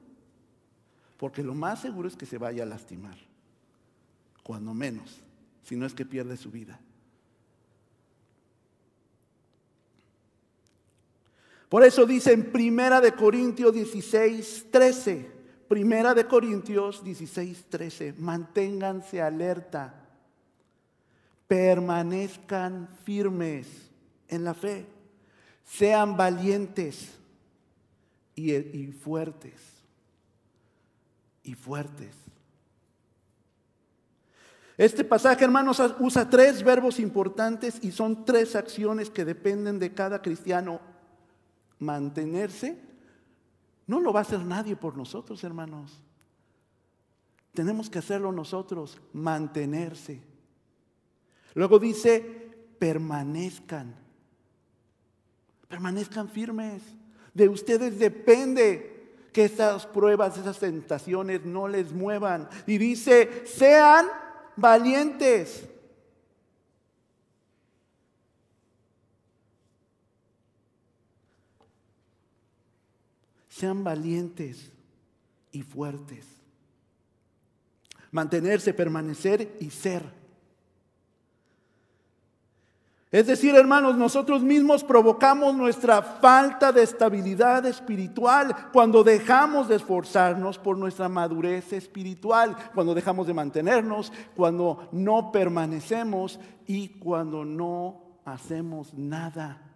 Porque 1.17 1.43
lo 1.43 1.53
más 1.53 1.81
seguro 1.81 2.07
es 2.07 2.15
que 2.15 2.25
se 2.25 2.39
vaya 2.39 2.63
a 2.63 2.65
lastimar, 2.65 3.17
cuando 4.41 4.73
menos, 4.73 5.21
si 5.61 5.75
no 5.75 5.85
es 5.85 5.93
que 5.93 6.03
pierde 6.03 6.35
su 6.35 6.49
vida. 6.49 6.79
Por 11.69 11.83
eso 11.83 12.07
dice 12.07 12.33
en 12.33 12.51
Primera 12.51 12.99
de 12.99 13.13
Corintios 13.13 13.73
16, 13.73 14.65
13, 14.71 15.31
Primera 15.67 16.15
de 16.15 16.25
Corintios 16.25 17.03
16, 17.03 17.65
13, 17.69 18.13
manténganse 18.17 19.21
alerta, 19.21 19.93
permanezcan 21.47 22.89
firmes 23.03 23.67
en 24.27 24.43
la 24.43 24.55
fe, 24.55 24.87
sean 25.63 26.17
valientes 26.17 27.11
y, 28.35 28.55
y 28.55 28.91
fuertes. 28.91 29.61
y 31.43 31.53
fuertes. 31.53 32.15
Este 34.77 35.03
pasaje, 35.03 35.43
hermanos, 35.43 35.81
usa 35.99 36.29
tres 36.29 36.63
verbos 36.63 36.99
importantes 36.99 37.79
y 37.81 37.91
son 37.91 38.23
tres 38.23 38.55
acciones 38.55 39.09
que 39.09 39.25
dependen 39.25 39.77
de 39.77 39.93
cada 39.93 40.21
cristiano. 40.21 40.79
Mantenerse 41.79 42.77
no 43.87 43.99
lo 43.99 44.13
va 44.13 44.19
a 44.19 44.23
hacer 44.23 44.41
nadie 44.41 44.75
por 44.75 44.95
nosotros, 44.95 45.43
hermanos. 45.43 45.99
Tenemos 47.53 47.89
que 47.89 47.99
hacerlo 47.99 48.31
nosotros, 48.31 48.99
mantenerse. 49.13 50.21
Luego 51.55 51.79
dice, 51.79 52.21
permanezcan. 52.77 53.95
Permanezcan 55.67 56.29
firmes. 56.29 56.83
De 57.33 57.49
ustedes 57.49 57.99
depende 57.99 59.15
que 59.31 59.45
esas 59.45 59.85
pruebas, 59.85 60.37
esas 60.37 60.59
tentaciones 60.59 61.45
no 61.45 61.67
les 61.67 61.91
muevan. 61.91 62.49
Y 62.67 62.77
dice, 62.77 63.45
sean 63.45 64.07
valientes. 64.55 65.68
Sean 73.59 73.83
valientes 73.83 74.71
y 75.51 75.63
fuertes. 75.63 76.25
Mantenerse, 78.09 78.73
permanecer 78.73 79.57
y 79.59 79.69
ser. 79.69 80.01
Es 83.11 83.27
decir, 83.27 83.55
hermanos, 83.55 83.97
nosotros 83.97 84.43
mismos 84.43 84.85
provocamos 84.85 85.53
nuestra 85.55 86.01
falta 86.01 86.71
de 86.71 86.83
estabilidad 86.83 87.65
espiritual 87.65 88.55
cuando 88.71 89.03
dejamos 89.03 89.67
de 89.67 89.75
esforzarnos 89.75 90.57
por 90.57 90.77
nuestra 90.77 91.09
madurez 91.09 91.73
espiritual, 91.73 92.55
cuando 92.73 92.95
dejamos 92.95 93.27
de 93.27 93.33
mantenernos, 93.33 94.13
cuando 94.37 94.87
no 94.93 95.33
permanecemos 95.33 96.39
y 96.65 96.87
cuando 96.99 97.43
no 97.43 98.21
hacemos 98.23 98.93
nada. 98.93 99.68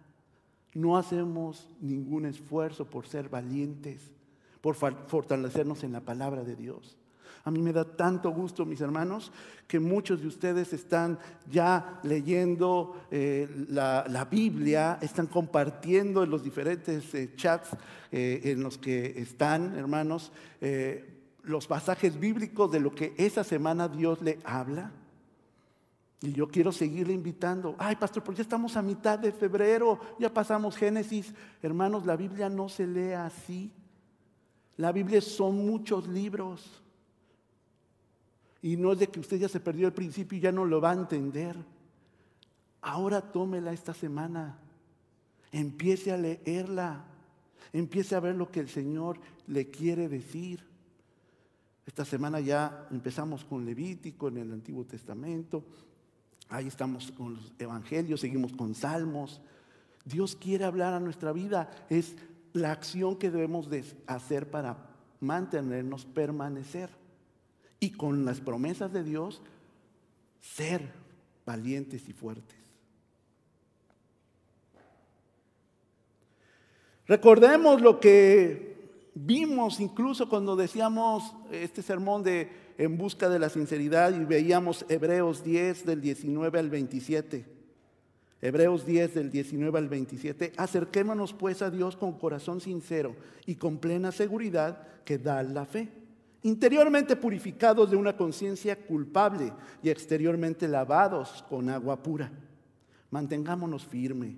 No 0.74 0.96
hacemos 0.96 1.68
ningún 1.80 2.26
esfuerzo 2.26 2.84
por 2.84 3.06
ser 3.06 3.28
valientes, 3.28 4.10
por 4.60 4.74
fortalecernos 4.74 5.84
en 5.84 5.92
la 5.92 6.00
palabra 6.00 6.42
de 6.42 6.56
Dios. 6.56 6.98
A 7.44 7.50
mí 7.50 7.60
me 7.60 7.74
da 7.74 7.84
tanto 7.84 8.30
gusto, 8.30 8.64
mis 8.64 8.80
hermanos, 8.80 9.30
que 9.68 9.78
muchos 9.78 10.22
de 10.22 10.28
ustedes 10.28 10.72
están 10.72 11.18
ya 11.50 12.00
leyendo 12.02 12.96
eh, 13.10 13.66
la, 13.68 14.26
Biblia, 14.30 14.98
están 15.02 15.26
compartiendo 15.26 16.22
en 16.22 16.30
los 16.30 16.42
diferentes 16.42 17.14
eh, 17.14 17.32
chats 17.36 17.76
eh, 18.10 18.40
en 18.44 18.62
los 18.62 18.78
que 18.78 19.20
están, 19.20 19.76
hermanos, 19.76 20.32
los 21.42 21.66
pasajes 21.66 22.18
bíblicos 22.18 22.72
de 22.72 22.80
lo 22.80 22.94
que 22.94 23.12
esa 23.18 23.44
semana 23.44 23.88
Dios 23.88 24.22
le 24.22 24.38
habla. 24.44 24.90
Y 26.24 26.32
yo 26.32 26.48
quiero 26.48 26.72
seguirle 26.72 27.12
invitando. 27.12 27.76
Ay, 27.78 27.96
pastor, 27.96 28.24
pues 28.24 28.38
ya 28.38 28.42
estamos 28.42 28.78
a 28.78 28.82
mitad 28.82 29.18
de 29.18 29.30
febrero, 29.30 30.00
ya 30.18 30.32
pasamos 30.32 30.74
Génesis. 30.74 31.34
Hermanos, 31.62 32.06
la 32.06 32.16
Biblia 32.16 32.48
no 32.48 32.70
se 32.70 32.86
lee 32.86 33.12
así. 33.12 33.70
La 34.78 34.90
Biblia 34.90 35.20
son 35.20 35.66
muchos 35.66 36.08
libros. 36.08 36.82
Y 38.62 38.78
no 38.78 38.92
es 38.92 39.00
de 39.00 39.08
que 39.08 39.20
usted 39.20 39.36
ya 39.36 39.50
se 39.50 39.60
perdió 39.60 39.86
el 39.86 39.92
principio 39.92 40.38
y 40.38 40.40
ya 40.40 40.50
no 40.50 40.64
lo 40.64 40.80
va 40.80 40.92
a 40.92 40.94
entender. 40.94 41.56
Ahora 42.80 43.20
tómela 43.20 43.74
esta 43.74 43.92
semana. 43.92 44.56
Empiece 45.52 46.10
a 46.10 46.16
leerla. 46.16 47.04
Empiece 47.70 48.14
a 48.14 48.20
ver 48.20 48.34
lo 48.34 48.50
que 48.50 48.60
el 48.60 48.70
Señor 48.70 49.18
le 49.46 49.68
quiere 49.70 50.08
decir. 50.08 50.64
Esta 51.84 52.06
semana 52.06 52.40
ya 52.40 52.88
empezamos 52.90 53.44
con 53.44 53.66
Levítico 53.66 54.28
en 54.28 54.38
el 54.38 54.52
Antiguo 54.52 54.86
Testamento. 54.86 55.62
Ahí 56.48 56.66
estamos 56.66 57.10
con 57.12 57.34
los 57.34 57.52
evangelios, 57.58 58.20
seguimos 58.20 58.52
con 58.52 58.74
salmos. 58.74 59.40
Dios 60.04 60.36
quiere 60.36 60.64
hablar 60.64 60.92
a 60.94 61.00
nuestra 61.00 61.32
vida. 61.32 61.70
Es 61.88 62.16
la 62.52 62.72
acción 62.72 63.16
que 63.16 63.30
debemos 63.30 63.68
de 63.68 63.84
hacer 64.06 64.50
para 64.50 64.76
mantenernos, 65.20 66.04
permanecer 66.04 66.90
y 67.80 67.90
con 67.90 68.24
las 68.24 68.40
promesas 68.40 68.92
de 68.92 69.02
Dios 69.02 69.42
ser 70.40 70.92
valientes 71.44 72.08
y 72.08 72.12
fuertes. 72.12 72.58
Recordemos 77.06 77.82
lo 77.82 78.00
que 78.00 78.74
vimos 79.14 79.80
incluso 79.80 80.28
cuando 80.28 80.56
decíamos 80.56 81.34
este 81.50 81.82
sermón 81.82 82.22
de 82.22 82.63
en 82.78 82.98
busca 82.98 83.28
de 83.28 83.38
la 83.38 83.48
sinceridad 83.48 84.14
y 84.14 84.24
veíamos 84.24 84.84
Hebreos 84.88 85.44
10 85.44 85.86
del 85.86 86.00
19 86.00 86.58
al 86.58 86.70
27. 86.70 87.46
Hebreos 88.40 88.84
10 88.84 89.14
del 89.14 89.30
19 89.30 89.78
al 89.78 89.88
27. 89.88 90.52
Acerquémonos 90.56 91.32
pues 91.32 91.62
a 91.62 91.70
Dios 91.70 91.96
con 91.96 92.18
corazón 92.18 92.60
sincero 92.60 93.16
y 93.46 93.54
con 93.54 93.78
plena 93.78 94.12
seguridad 94.12 94.86
que 95.04 95.18
da 95.18 95.42
la 95.42 95.64
fe 95.64 96.04
interiormente 96.44 97.16
purificados 97.16 97.90
de 97.90 97.96
una 97.96 98.16
conciencia 98.16 98.76
culpable 98.76 99.52
y 99.82 99.88
exteriormente 99.88 100.68
lavados 100.68 101.44
con 101.48 101.70
agua 101.70 102.02
pura. 102.02 102.30
Mantengámonos 103.10 103.86
firme, 103.86 104.36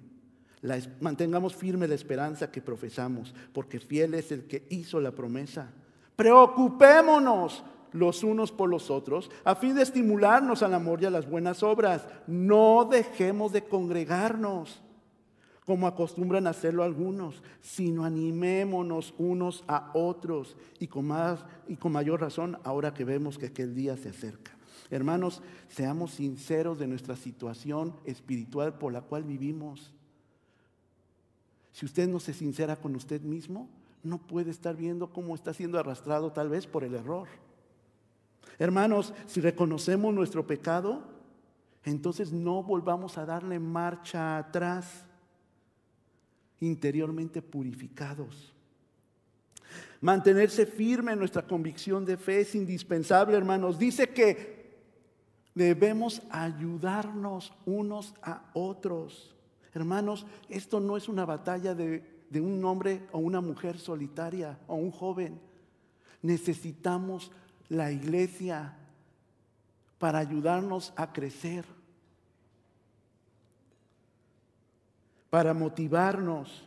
mantengamos 1.01 1.55
firme 1.55 1.88
la 1.88 1.96
esperanza 1.96 2.51
que 2.51 2.62
profesamos, 2.62 3.35
porque 3.53 3.81
fiel 3.81 4.14
es 4.14 4.31
el 4.31 4.46
que 4.46 4.66
hizo 4.70 5.01
la 5.01 5.11
promesa. 5.11 5.72
Preocupémonos 6.14 7.64
los 7.92 8.22
unos 8.25 8.53
por 8.53 8.68
los 8.68 8.90
otros, 8.90 9.31
a 9.44 9.55
fin 9.55 9.75
de 9.75 9.83
estimularnos 9.83 10.62
al 10.62 10.75
amor 10.75 11.03
y 11.03 11.07
a 11.07 11.11
las 11.11 11.29
buenas 11.29 11.62
obras. 11.62 12.07
No 12.27 12.88
dejemos 12.90 13.53
de 13.53 13.64
congregarnos 13.64 14.83
como 15.66 15.88
acostumbran 15.88 16.46
hacerlo 16.46 16.85
algunos, 16.85 17.42
sino 17.61 18.05
animémonos 18.05 19.14
unos 19.18 19.64
a 19.66 19.90
otros 19.94 20.57
y 20.79 20.87
con, 20.87 21.07
más, 21.07 21.44
y 21.66 21.75
con 21.75 21.90
mayor 21.90 22.20
razón 22.20 22.57
ahora 22.62 22.94
que 22.94 23.05
vemos 23.05 23.37
que 23.37 23.46
aquel 23.46 23.75
día 23.75 23.96
se 23.96 24.11
acerca. 24.11 24.53
Hermanos, 24.90 25.42
seamos 25.68 26.12
sinceros 26.12 26.79
de 26.79 26.87
nuestra 26.87 27.16
situación 27.16 27.96
espiritual 28.05 28.79
por 28.79 28.92
la 28.92 29.01
cual 29.01 29.25
vivimos. 29.25 29.92
Si 31.72 31.85
usted 31.85 32.09
no 32.09 32.20
se 32.20 32.33
sincera 32.33 32.77
con 32.77 32.94
usted 32.94 33.20
mismo, 33.22 33.68
no 34.05 34.18
puede 34.18 34.53
estar 34.53 34.77
viendo 34.77 35.12
cómo 35.12 35.35
está 35.35 35.53
siendo 35.53 35.81
arrastrado 35.81 36.31
tal 36.31 36.49
vez 36.49 36.68
por 36.68 36.85
el 36.85 36.94
error. 36.94 37.27
Hermanos, 38.59 39.13
si 39.27 39.41
reconocemos 39.41 40.15
nuestro 40.15 40.47
pecado, 40.47 41.03
entonces 41.85 42.33
no 42.33 42.63
volvamos 42.63 43.17
a 43.19 43.27
darle 43.27 43.59
marcha 43.59 44.39
atrás 44.39 45.05
interiormente 46.61 47.43
purificados. 47.43 48.53
Mantenerse 50.01 50.67
firme 50.67 51.13
en 51.13 51.19
nuestra 51.19 51.47
convicción 51.47 52.05
de 52.05 52.17
fe 52.17 52.41
es 52.41 52.55
indispensable, 52.55 53.37
hermanos. 53.37 53.79
Dice 53.79 54.09
que 54.09 54.57
debemos 55.55 56.23
ayudarnos 56.31 57.53
unos 57.65 58.15
a 58.23 58.51
otros. 58.53 59.35
Hermanos, 59.73 60.27
esto 60.49 60.81
no 60.81 60.97
es 60.97 61.09
una 61.09 61.25
batalla 61.25 61.75
de, 61.75 62.25
de 62.31 62.41
un 62.41 62.65
hombre 62.65 63.07
o 63.13 63.19
una 63.19 63.41
mujer 63.41 63.79
solitaria 63.79 64.59
o 64.67 64.75
un 64.75 64.91
joven. 64.91 65.41
Necesitamos 66.23 67.31
la 67.68 67.90
iglesia 67.90 68.74
para 69.98 70.18
ayudarnos 70.18 70.92
a 70.96 71.12
crecer. 71.12 71.64
para 75.37 75.52
motivarnos, 75.52 76.66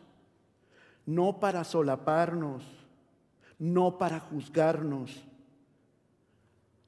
no 1.04 1.40
para 1.40 1.64
solaparnos, 1.64 2.62
no 3.58 3.98
para 3.98 4.20
juzgarnos, 4.20 5.24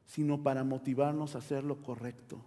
sino 0.06 0.40
para 0.42 0.62
motivarnos 0.62 1.34
a 1.34 1.38
hacer 1.38 1.64
lo 1.64 1.82
correcto. 1.82 2.38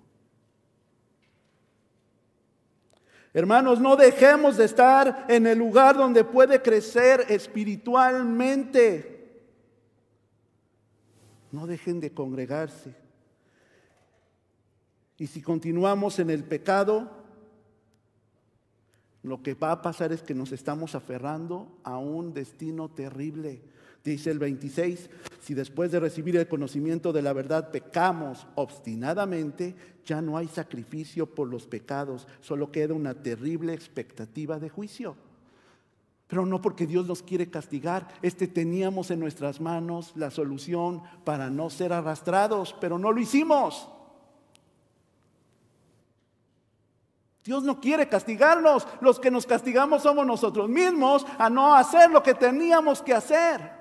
Hermanos, 3.33 3.81
no 3.81 3.97
dejemos 3.97 4.55
de 4.55 4.63
estar 4.63 5.25
en 5.27 5.47
el 5.47 5.59
lugar 5.59 5.97
donde 5.97 6.23
puede 6.23 6.61
crecer 6.61 7.25
espiritualmente. 7.27 9.14
No 11.51 11.67
dejen 11.67 11.99
de 11.99 12.11
congregarse. 12.11 12.95
Y 15.17 15.27
si 15.27 15.41
continuamos 15.41 16.19
en 16.19 16.29
el 16.29 16.43
pecado, 16.43 17.09
lo 19.23 19.41
que 19.41 19.53
va 19.53 19.71
a 19.71 19.81
pasar 19.81 20.11
es 20.11 20.21
que 20.21 20.35
nos 20.35 20.51
estamos 20.51 20.93
aferrando 20.93 21.79
a 21.83 21.97
un 21.97 22.33
destino 22.33 22.89
terrible. 22.89 23.61
Dice 24.03 24.29
el 24.29 24.37
26, 24.37 25.09
si 25.41 25.53
después 25.55 25.91
de 25.91 25.99
recibir 25.99 26.35
el 26.35 26.47
conocimiento 26.47 27.11
de 27.11 27.23
la 27.23 27.33
verdad 27.33 27.71
pecamos 27.71 28.45
obstinadamente, 28.53 29.75
ya 30.05 30.21
no 30.21 30.37
hay 30.37 30.47
sacrificio 30.47 31.25
por 31.25 31.47
los 31.47 31.65
pecados, 31.65 32.27
solo 32.41 32.71
queda 32.71 32.93
una 32.93 33.15
terrible 33.15 33.73
expectativa 33.73 34.59
de 34.59 34.69
juicio. 34.69 35.15
Pero 36.27 36.45
no 36.45 36.61
porque 36.61 36.87
Dios 36.87 37.05
nos 37.05 37.21
quiere 37.21 37.49
castigar. 37.49 38.07
Este 38.21 38.47
teníamos 38.47 39.11
en 39.11 39.19
nuestras 39.19 39.61
manos 39.61 40.11
la 40.15 40.31
solución 40.31 41.03
para 41.23 41.49
no 41.49 41.69
ser 41.69 41.93
arrastrados, 41.93 42.75
pero 42.79 42.97
no 42.97 43.11
lo 43.11 43.19
hicimos. 43.19 43.89
Dios 47.43 47.63
no 47.63 47.79
quiere 47.79 48.09
castigarnos. 48.09 48.87
Los 49.01 49.19
que 49.19 49.29
nos 49.29 49.45
castigamos 49.45 50.01
somos 50.01 50.25
nosotros 50.25 50.67
mismos 50.67 51.25
a 51.37 51.47
no 51.47 51.75
hacer 51.75 52.09
lo 52.09 52.23
que 52.23 52.33
teníamos 52.33 53.03
que 53.03 53.13
hacer. 53.13 53.71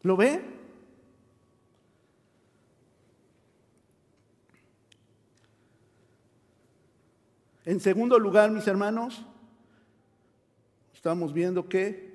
¿Lo 0.00 0.16
ve? 0.16 0.42
En 7.64 7.78
segundo 7.78 8.18
lugar, 8.18 8.50
mis 8.50 8.66
hermanos, 8.66 9.24
estamos 11.02 11.32
viendo 11.32 11.68
que 11.68 12.12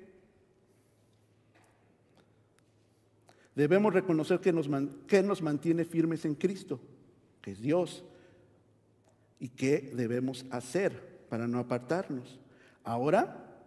debemos 3.54 3.93
reconocer 3.93 4.39
que 4.39 4.54
nos, 4.54 4.69
que 5.08 5.21
nos 5.21 5.41
mantiene 5.41 5.84
firmes 5.84 6.23
en 6.23 6.36
Cristo, 6.36 6.80
que 7.41 7.52
es 7.52 7.60
Dios, 7.60 8.06
y 9.41 9.50
qué 9.50 9.91
debemos 9.93 10.45
hacer 10.52 11.26
para 11.28 11.50
no 11.50 11.60
apartarnos. 11.60 12.39
Ahora, 12.86 13.60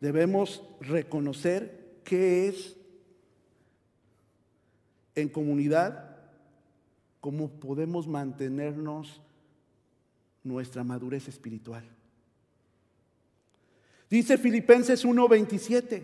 debemos 0.00 0.62
reconocer 0.80 1.98
qué 2.04 2.48
es 2.48 2.78
en 5.14 5.28
comunidad, 5.28 6.16
cómo 7.20 7.50
podemos 7.50 8.08
mantenernos 8.08 9.20
nuestra 10.42 10.84
madurez 10.84 11.28
espiritual. 11.28 11.84
Dice 14.14 14.38
Filipenses 14.38 15.04
1:27, 15.04 16.00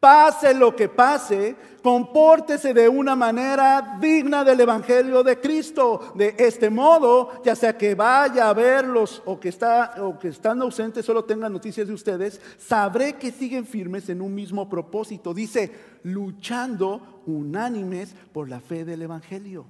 pase 0.00 0.52
lo 0.54 0.74
que 0.74 0.88
pase, 0.88 1.54
compórtese 1.80 2.74
de 2.74 2.88
una 2.88 3.14
manera 3.14 3.96
digna 4.00 4.42
del 4.42 4.58
Evangelio 4.58 5.22
de 5.22 5.38
Cristo. 5.38 6.12
De 6.16 6.34
este 6.36 6.68
modo, 6.68 7.40
ya 7.44 7.54
sea 7.54 7.78
que 7.78 7.94
vaya 7.94 8.48
a 8.48 8.52
verlos 8.54 9.22
o 9.24 9.38
que, 9.38 9.50
está, 9.50 9.94
o 10.00 10.18
que 10.18 10.30
están 10.30 10.60
ausentes, 10.62 11.06
solo 11.06 11.24
tengan 11.24 11.52
noticias 11.52 11.86
de 11.86 11.94
ustedes, 11.94 12.40
sabré 12.58 13.12
que 13.12 13.30
siguen 13.30 13.66
firmes 13.66 14.08
en 14.08 14.20
un 14.20 14.34
mismo 14.34 14.68
propósito. 14.68 15.32
Dice, 15.32 15.70
luchando 16.02 17.22
unánimes 17.26 18.16
por 18.32 18.48
la 18.48 18.58
fe 18.58 18.84
del 18.84 19.02
Evangelio. 19.02 19.64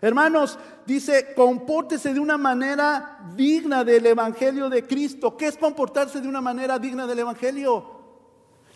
Hermanos, 0.00 0.58
dice, 0.86 1.32
compórtese 1.36 2.12
de 2.12 2.20
una 2.20 2.38
manera 2.38 3.20
digna 3.36 3.84
del 3.84 4.06
Evangelio 4.06 4.68
de 4.68 4.86
Cristo. 4.86 5.36
¿Qué 5.36 5.46
es 5.46 5.56
comportarse 5.56 6.20
de 6.20 6.28
una 6.28 6.40
manera 6.40 6.78
digna 6.78 7.06
del 7.06 7.20
Evangelio? 7.20 8.00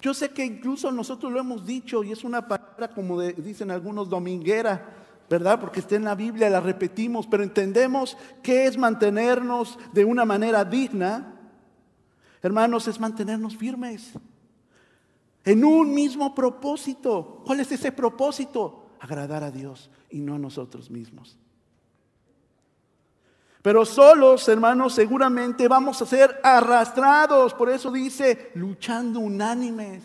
Yo 0.01 0.15
sé 0.15 0.31
que 0.31 0.45
incluso 0.45 0.93
nosotros 0.93 1.33
lo 1.33 1.41
hemos 1.41 1.65
dicho 1.65 2.05
y 2.05 2.13
es 2.13 2.23
una 2.23 2.47
palabra 2.47 2.89
como 2.89 3.21
dicen 3.21 3.71
algunos 3.71 4.09
dominguera, 4.09 4.95
¿verdad? 5.29 5.59
Porque 5.59 5.81
está 5.81 5.97
en 5.97 6.05
la 6.05 6.15
Biblia, 6.15 6.51
la 6.51 6.61
repetimos, 6.61 7.27
pero 7.27 7.43
entendemos 7.43 8.17
que 8.43 8.67
es 8.67 8.79
mantenernos 8.79 9.79
de 9.93 10.05
una 10.05 10.25
manera 10.25 10.65
digna. 10.65 11.35
Hermanos, 12.43 12.87
es 12.87 13.01
mantenernos 13.01 13.57
firmes 13.57 14.13
en 15.45 15.65
un 15.65 15.93
mismo 15.93 16.35
propósito. 16.35 17.43
¿Cuál 17.45 17.61
es 17.61 17.73
ese 17.73 17.91
propósito? 17.91 18.91
Agradar 19.01 19.43
a 19.43 19.51
Dios 19.51 19.91
y 20.11 20.21
no 20.21 20.35
a 20.35 20.39
nosotros 20.39 20.91
mismos. 20.91 21.39
Pero 23.63 23.85
solos, 23.85 24.49
hermanos, 24.49 24.95
seguramente 24.95 25.67
vamos 25.67 26.01
a 26.01 26.07
ser 26.07 26.41
arrastrados. 26.45 27.53
Por 27.53 27.69
eso 27.69 27.91
dice, 27.91 28.53
luchando 28.55 29.19
unánimes. 29.19 30.05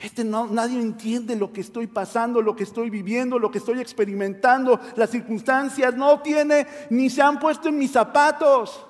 Este 0.00 0.24
no, 0.24 0.48
nadie 0.48 0.80
entiende 0.80 1.36
lo 1.36 1.52
que 1.52 1.60
estoy 1.60 1.86
pasando, 1.86 2.42
lo 2.42 2.56
que 2.56 2.64
estoy 2.64 2.90
viviendo, 2.90 3.38
lo 3.38 3.50
que 3.50 3.58
estoy 3.58 3.80
experimentando. 3.80 4.80
Las 4.96 5.10
circunstancias 5.10 5.94
no 5.94 6.20
tiene 6.20 6.66
ni 6.90 7.08
se 7.08 7.22
han 7.22 7.38
puesto 7.38 7.68
en 7.68 7.78
mis 7.78 7.92
zapatos. 7.92 8.84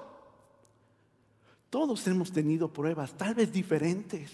Todos 1.70 2.07
hemos 2.07 2.33
tenido 2.33 2.72
pruebas, 2.72 3.12
tal 3.12 3.35
vez 3.35 3.53
diferentes. 3.53 4.33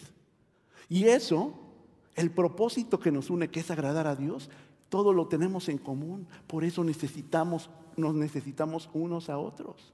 Y 0.88 1.04
eso, 1.04 1.69
el 2.14 2.30
propósito 2.30 2.98
que 2.98 3.12
nos 3.12 3.30
une, 3.30 3.48
que 3.48 3.60
es 3.60 3.70
agradar 3.70 4.06
a 4.06 4.16
Dios, 4.16 4.50
todo 4.88 5.12
lo 5.12 5.28
tenemos 5.28 5.68
en 5.68 5.78
común. 5.78 6.26
Por 6.46 6.64
eso 6.64 6.84
necesitamos, 6.84 7.70
nos 7.96 8.14
necesitamos 8.14 8.90
unos 8.92 9.30
a 9.30 9.38
otros. 9.38 9.92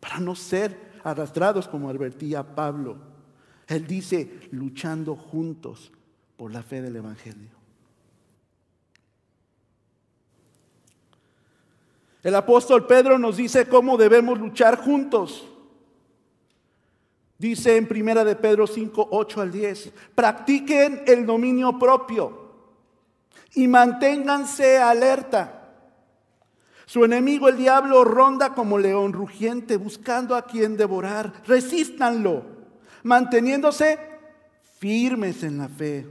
Para 0.00 0.20
no 0.20 0.34
ser 0.34 0.94
arrastrados 1.04 1.68
como 1.68 1.88
advertía 1.88 2.54
Pablo. 2.54 2.96
Él 3.68 3.86
dice, 3.86 4.40
luchando 4.50 5.16
juntos 5.16 5.92
por 6.36 6.52
la 6.52 6.62
fe 6.62 6.82
del 6.82 6.96
Evangelio. 6.96 7.50
El 12.22 12.34
apóstol 12.34 12.86
Pedro 12.86 13.18
nos 13.18 13.36
dice 13.36 13.68
cómo 13.68 13.98
debemos 13.98 14.38
luchar 14.38 14.78
juntos. 14.78 15.46
Dice 17.38 17.76
en 17.76 17.86
primera 17.86 18.24
de 18.24 18.36
Pedro 18.36 18.66
5, 18.66 19.08
8 19.10 19.40
al 19.40 19.50
10, 19.50 19.92
practiquen 20.14 21.02
el 21.06 21.26
dominio 21.26 21.78
propio 21.78 22.44
y 23.54 23.66
manténganse 23.68 24.78
alerta. 24.78 25.60
Su 26.86 27.04
enemigo, 27.04 27.48
el 27.48 27.56
diablo, 27.56 28.04
ronda 28.04 28.54
como 28.54 28.78
león 28.78 29.12
rugiente 29.12 29.76
buscando 29.76 30.36
a 30.36 30.42
quien 30.42 30.76
devorar. 30.76 31.32
Resístanlo, 31.46 32.44
manteniéndose 33.02 33.98
firmes 34.78 35.42
en 35.42 35.58
la 35.58 35.68
fe, 35.68 36.06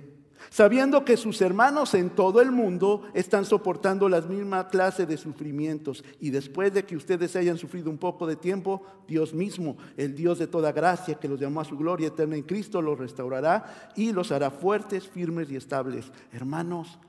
sabiendo 0.54 1.04
que 1.04 1.18
sus 1.18 1.42
hermanos 1.42 1.96
en 1.96 2.12
todo 2.12 2.40
el 2.40 2.52
mundo 2.52 3.10
están 3.16 3.44
soportando 3.44 4.08
la 4.08 4.22
misma 4.22 4.68
clase 4.68 5.08
de 5.08 5.18
sufrimientos. 5.18 6.04
Y 6.20 6.30
después 6.30 6.72
de 6.72 6.86
que 6.86 6.96
ustedes 6.96 7.36
hayan 7.36 7.58
sufrido 7.58 7.90
un 7.90 7.98
poco 7.98 8.28
de 8.28 8.36
tiempo, 8.36 8.86
Dios 9.08 9.34
mismo, 9.34 9.78
el 9.98 10.14
Dios 10.14 10.38
de 10.38 10.46
toda 10.46 10.72
gracia, 10.72 11.16
que 11.16 11.28
los 11.28 11.40
llamó 11.40 11.62
a 11.62 11.66
su 11.66 11.76
gloria 11.76 12.10
eterna 12.10 12.36
en 12.36 12.44
Cristo, 12.44 12.84
los 12.84 13.00
restaurará 13.00 13.94
y 13.96 14.12
los 14.12 14.32
hará 14.32 14.52
fuertes, 14.52 15.08
firmes 15.08 15.50
y 15.50 15.56
estables. 15.56 16.12
Hermanos, 16.32 17.00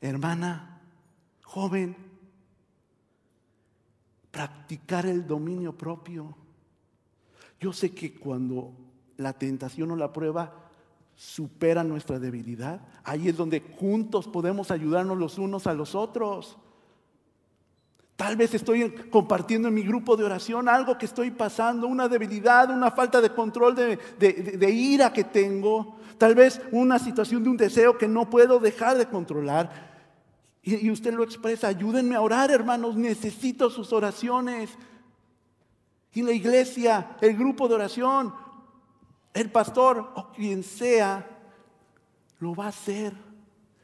hermana, 0.00 0.82
joven, 1.42 1.96
practicar 4.30 5.04
el 5.06 5.26
dominio 5.26 5.76
propio. 5.76 6.36
Yo 7.58 7.72
sé 7.72 7.90
que 7.90 8.14
cuando 8.14 8.72
la 9.16 9.32
tentación 9.32 9.90
o 9.90 9.96
la 9.96 10.12
prueba 10.12 10.65
supera 11.16 11.82
nuestra 11.82 12.18
debilidad, 12.18 12.80
ahí 13.02 13.28
es 13.28 13.36
donde 13.36 13.60
juntos 13.80 14.28
podemos 14.28 14.70
ayudarnos 14.70 15.16
los 15.16 15.38
unos 15.38 15.66
a 15.66 15.72
los 15.72 15.94
otros. 15.94 16.58
Tal 18.16 18.36
vez 18.36 18.54
estoy 18.54 18.90
compartiendo 19.10 19.68
en 19.68 19.74
mi 19.74 19.82
grupo 19.82 20.16
de 20.16 20.24
oración 20.24 20.68
algo 20.68 20.96
que 20.96 21.06
estoy 21.06 21.30
pasando, 21.30 21.86
una 21.86 22.08
debilidad, 22.08 22.70
una 22.70 22.90
falta 22.90 23.20
de 23.20 23.30
control 23.30 23.74
de, 23.74 23.98
de, 24.18 24.70
ira 24.70 25.12
que 25.12 25.24
tengo, 25.24 25.96
tal 26.16 26.34
vez 26.34 26.60
una 26.72 26.98
situación 26.98 27.42
de 27.42 27.50
un 27.50 27.56
deseo 27.56 27.98
que 27.98 28.08
no 28.08 28.28
puedo 28.30 28.58
dejar 28.58 28.96
de 28.96 29.06
controlar. 29.06 29.96
Y, 30.62 30.90
usted 30.90 31.14
lo 31.14 31.24
expresa, 31.24 31.68
ayúdenme 31.68 32.16
a 32.16 32.20
orar, 32.20 32.50
hermanos, 32.50 32.96
necesito 32.96 33.70
sus 33.70 33.92
oraciones. 33.92 34.70
Y 36.12 36.22
la 36.22 36.32
iglesia, 36.32 37.16
el 37.20 37.36
grupo 37.36 37.68
de 37.68 37.74
oración, 37.74 38.34
el 39.36 39.50
pastor 39.50 40.12
o 40.14 40.32
quien 40.32 40.62
sea, 40.62 41.28
lo 42.40 42.54
va 42.54 42.66
a 42.66 42.68
hacer. 42.68 43.12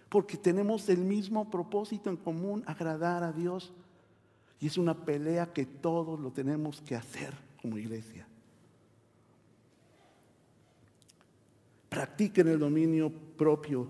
Porque 0.09 0.37
tenemos 0.37 0.89
el 0.89 0.99
mismo 0.99 1.51
propósito 1.51 2.11
en 2.11 2.17
común, 2.17 2.65
agradar 2.67 3.23
a 3.23 3.33
Dios. 3.33 3.73
Y 4.61 4.67
es 4.67 4.79
una 4.79 5.05
pelea 5.05 5.53
que 5.53 5.67
todos 5.67 6.19
lo 6.19 6.31
tenemos 6.31 6.81
que 6.81 6.97
hacer 6.97 7.35
como 7.61 7.77
iglesia. 7.77 8.27
Practiquen 11.89 12.49
el 12.49 12.59
dominio 12.59 13.13
propio 13.37 13.89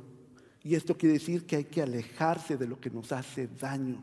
y 0.64 0.74
esto 0.74 0.96
quiere 0.96 1.14
decir 1.14 1.46
que 1.46 1.56
hay 1.56 1.64
que 1.64 1.82
alejarse 1.82 2.56
de 2.56 2.66
lo 2.66 2.80
que 2.80 2.90
nos 2.90 3.12
hace 3.12 3.48
daño, 3.48 4.02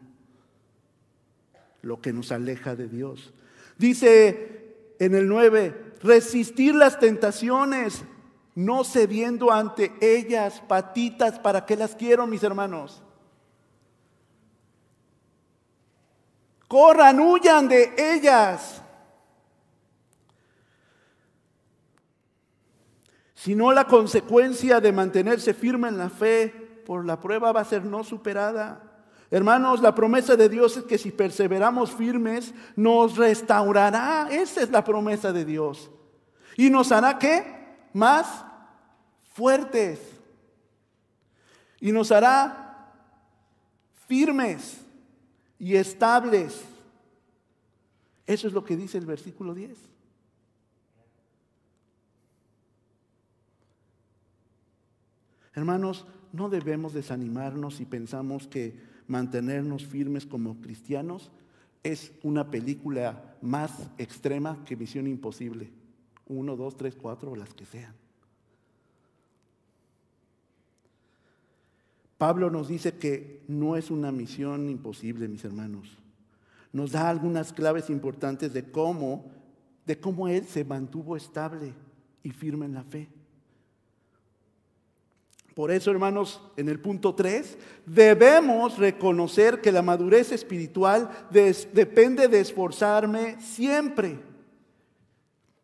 lo 1.81 2.01
que 2.01 2.13
nos 2.13 2.31
aleja 2.31 2.75
de 2.75 2.87
Dios. 2.87 3.33
Dice 3.77 4.93
en 4.99 5.15
el 5.15 5.27
9, 5.27 5.88
resistir 6.01 6.75
las 6.75 6.99
tentaciones, 6.99 8.03
no 8.55 8.83
cediendo 8.83 9.51
ante 9.51 9.93
ellas, 10.01 10.61
patitas, 10.67 11.39
¿para 11.39 11.65
qué 11.65 11.75
las 11.75 11.95
quiero, 11.95 12.27
mis 12.27 12.43
hermanos? 12.43 13.01
Corran, 16.67 17.19
huyan 17.19 17.67
de 17.67 17.93
ellas. 17.97 18.83
sino 23.39 23.71
la 23.71 23.85
consecuencia 23.85 24.81
de 24.81 24.91
mantenerse 24.91 25.53
firme 25.53 25.87
en 25.87 25.97
la 25.97 26.09
fe 26.09 26.49
por 26.85 27.05
la 27.05 27.21
prueba 27.21 27.53
va 27.53 27.61
a 27.61 27.65
ser 27.65 27.85
no 27.85 28.03
superada. 28.03 28.88
Hermanos, 29.31 29.81
la 29.81 29.93
promesa 29.93 30.35
de 30.35 30.49
Dios 30.49 30.75
es 30.77 30.83
que 30.85 30.97
si 30.97 31.11
perseveramos 31.11 31.91
firmes, 31.91 32.53
nos 32.75 33.15
restaurará. 33.15 34.27
Esa 34.31 34.61
es 34.63 34.71
la 34.71 34.83
promesa 34.83 35.31
de 35.31 35.45
Dios. 35.45 35.91
¿Y 36.57 36.69
nos 36.69 36.91
hará 36.91 37.19
qué? 37.19 37.77
Más 37.93 38.43
fuertes. 39.33 39.99
Y 41.79 41.91
nos 41.91 42.11
hará 42.11 42.91
firmes 44.07 44.81
y 45.59 45.75
estables. 45.75 46.63
Eso 48.25 48.47
es 48.47 48.53
lo 48.53 48.63
que 48.63 48.75
dice 48.75 48.97
el 48.97 49.05
versículo 49.05 49.53
10. 49.53 49.77
Hermanos, 55.53 56.07
no 56.31 56.49
debemos 56.49 56.93
desanimarnos 56.93 57.75
si 57.75 57.85
pensamos 57.85 58.47
que 58.47 58.88
mantenernos 59.09 59.85
firmes 59.85 60.25
como 60.25 60.61
cristianos 60.61 61.31
es 61.83 62.13
una 62.23 62.49
película 62.49 63.35
más 63.41 63.89
extrema 63.97 64.63
que 64.63 64.77
Misión 64.77 65.07
Imposible. 65.07 65.71
Uno, 66.27 66.55
dos, 66.55 66.77
tres, 66.77 66.95
cuatro, 66.95 67.35
las 67.35 67.53
que 67.53 67.65
sean. 67.65 67.93
Pablo 72.19 72.51
nos 72.51 72.67
dice 72.67 72.97
que 72.97 73.43
no 73.47 73.77
es 73.77 73.89
una 73.89 74.11
misión 74.11 74.69
imposible, 74.69 75.29
mis 75.29 75.45
hermanos. 75.45 75.97
Nos 76.73 76.91
da 76.91 77.09
algunas 77.09 77.53
claves 77.53 77.89
importantes 77.89 78.51
de 78.51 78.69
cómo, 78.69 79.31
de 79.85 79.99
cómo 79.99 80.27
él 80.27 80.45
se 80.45 80.65
mantuvo 80.65 81.15
estable 81.15 81.73
y 82.21 82.31
firme 82.31 82.65
en 82.65 82.73
la 82.73 82.83
fe. 82.83 83.07
Por 85.55 85.71
eso, 85.71 85.91
hermanos, 85.91 86.41
en 86.55 86.69
el 86.69 86.79
punto 86.79 87.15
3, 87.15 87.57
debemos 87.85 88.77
reconocer 88.77 89.61
que 89.61 89.71
la 89.71 89.81
madurez 89.81 90.31
espiritual 90.31 91.09
depende 91.29 92.27
de 92.27 92.39
esforzarme 92.39 93.41
siempre. 93.41 94.19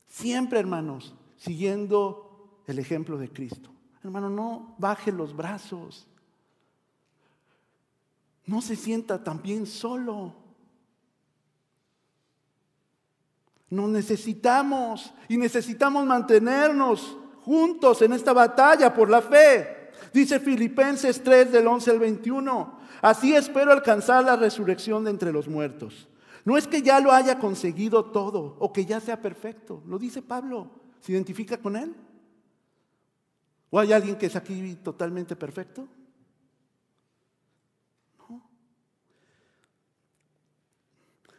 Siempre, 0.07 0.59
hermanos, 0.59 1.13
siguiendo 1.37 2.61
el 2.67 2.79
ejemplo 2.79 3.17
de 3.17 3.29
Cristo. 3.29 3.69
Hermano, 4.03 4.29
no 4.29 4.75
baje 4.77 5.11
los 5.11 5.35
brazos. 5.35 6.07
No 8.45 8.61
se 8.61 8.75
sienta 8.75 9.23
también 9.23 9.65
solo. 9.65 10.33
Nos 13.69 13.89
necesitamos 13.89 15.13
y 15.27 15.37
necesitamos 15.37 16.05
mantenernos 16.05 17.17
juntos 17.43 18.01
en 18.01 18.13
esta 18.13 18.33
batalla 18.33 18.93
por 18.93 19.09
la 19.09 19.21
fe. 19.21 19.74
Dice 20.15 20.39
Filipenses 20.39 21.21
3 21.21 21.51
del 21.51 21.67
11 21.67 21.91
al 21.91 21.99
21. 21.99 22.79
Así 23.01 23.35
espero 23.35 23.73
alcanzar 23.73 24.23
la 24.23 24.37
resurrección 24.37 25.03
de 25.03 25.09
entre 25.09 25.33
los 25.33 25.49
muertos. 25.49 26.07
No 26.45 26.57
es 26.57 26.69
que 26.69 26.81
ya 26.81 27.01
lo 27.01 27.11
haya 27.11 27.37
conseguido 27.37 28.05
todo 28.05 28.55
o 28.59 28.71
que 28.71 28.85
ya 28.85 29.01
sea 29.01 29.21
perfecto. 29.21 29.83
Lo 29.85 29.99
dice 29.99 30.21
Pablo. 30.21 30.71
¿Se 31.01 31.11
identifica 31.11 31.57
con 31.57 31.75
él? 31.75 31.93
¿O 33.69 33.77
hay 33.77 33.91
alguien 33.91 34.15
que 34.15 34.27
es 34.27 34.37
aquí 34.37 34.75
totalmente 34.81 35.35
perfecto? 35.35 35.85
No. 38.17 38.41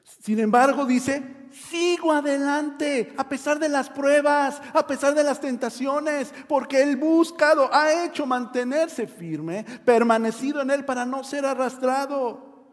Sin 0.04 0.38
embargo, 0.38 0.84
dice, 0.84 1.35
sigo 1.70 2.12
adelante 2.12 3.14
a 3.16 3.28
pesar 3.28 3.58
de 3.58 3.68
las 3.68 3.88
pruebas, 3.88 4.60
a 4.72 4.86
pesar 4.86 5.14
de 5.14 5.24
las 5.24 5.40
tentaciones, 5.40 6.32
porque 6.48 6.82
el 6.82 6.96
buscado 6.96 7.72
ha 7.72 8.04
hecho 8.04 8.26
mantenerse 8.26 9.06
firme, 9.06 9.64
permanecido 9.84 10.60
en 10.60 10.70
él 10.70 10.84
para 10.84 11.06
no 11.06 11.24
ser 11.24 11.46
arrastrado. 11.46 12.66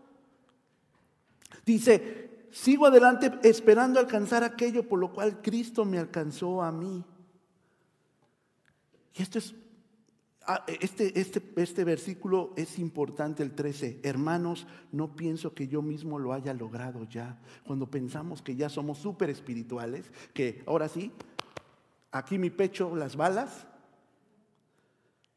Dice, 1.65 2.48
sigo 2.52 2.86
adelante 2.86 3.32
esperando 3.43 4.00
alcanzar 4.00 4.43
aquello 4.43 4.88
por 4.88 5.00
lo 5.00 5.13
cual 5.13 5.41
Cristo 5.41 5.86
me 5.86 5.98
alcanzó 5.98 6.62
a 6.62 6.72
mí. 6.72 7.04
Y 9.15 9.22
esto 9.22 9.38
es 9.38 9.54
este, 10.67 11.19
este, 11.19 11.41
este 11.56 11.84
versículo 11.84 12.53
es 12.58 12.77
importante, 12.77 13.43
el 13.43 13.53
13. 13.53 14.01
Hermanos, 14.03 14.67
no 14.91 15.15
pienso 15.15 15.53
que 15.53 15.67
yo 15.67 15.82
mismo 15.82 16.19
lo 16.19 16.34
haya 16.34 16.53
logrado 16.53 17.06
ya. 17.06 17.39
Cuando 17.65 17.89
pensamos 17.89 18.41
que 18.41 18.56
ya 18.56 18.69
somos 18.69 18.97
súper 18.97 19.29
espirituales, 19.29 20.12
que 20.34 20.62
ahora 20.67 20.89
sí, 20.89 21.12
aquí 22.12 22.38
mi 22.38 22.49
pecho, 22.49 22.95
las 22.95 23.15
balas, 23.15 23.65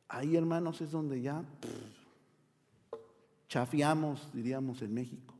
ahí 0.09 0.37
hermanos 0.37 0.81
es 0.81 0.90
donde 0.90 1.21
ya 1.23 1.45
chafiamos, 3.49 4.29
diríamos 4.33 4.83
en 4.83 4.92
México. 4.92 5.35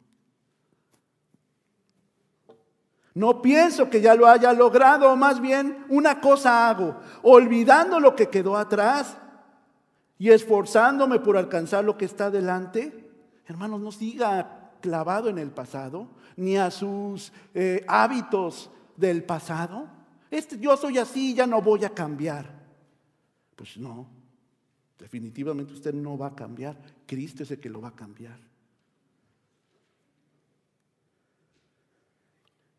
No 3.14 3.40
pienso 3.42 3.88
que 3.90 4.00
ya 4.00 4.14
lo 4.14 4.29
haya 4.29 4.52
logrado, 4.52 5.16
más 5.16 5.40
bien 5.40 5.87
una 5.88 6.20
cosa 6.20 6.68
hago, 6.68 7.00
olvidando 7.22 7.98
lo 7.98 8.14
que 8.14 8.29
quedó 8.29 8.57
atrás 8.57 9.16
y 10.18 10.31
esforzándome 10.31 11.20
por 11.20 11.37
alcanzar 11.37 11.85
lo 11.85 11.96
que 11.98 12.05
está 12.05 12.31
delante, 12.31 13.11
hermanos, 13.46 13.81
no 13.81 13.92
siga 13.92 14.72
clavado 14.81 15.29
en 15.29 15.38
el 15.38 15.50
pasado, 15.50 16.09
ni 16.37 16.57
a 16.57 16.70
sus 16.70 17.33
eh, 17.55 17.85
hábitos 17.88 18.70
del 18.96 19.24
pasado. 19.24 19.88
Este, 20.31 20.59
yo 20.59 20.76
soy 20.76 20.98
así, 20.98 21.35
ya 21.35 21.46
no 21.46 21.61
voy 21.62 21.85
a 21.85 21.90
cambiar. 21.90 22.55
Pues 23.55 23.76
no, 23.79 24.07
definitivamente 24.98 25.72
usted 25.72 25.94
no 25.94 26.16
va 26.16 26.29
a 26.29 26.35
cambiar. 26.35 26.76
Cristo 27.07 27.42
es 27.42 27.50
el 27.50 27.61
que 27.61 27.70
lo 27.70 27.81
va 27.81 27.88
a 27.88 27.96
cambiar. 27.96 28.38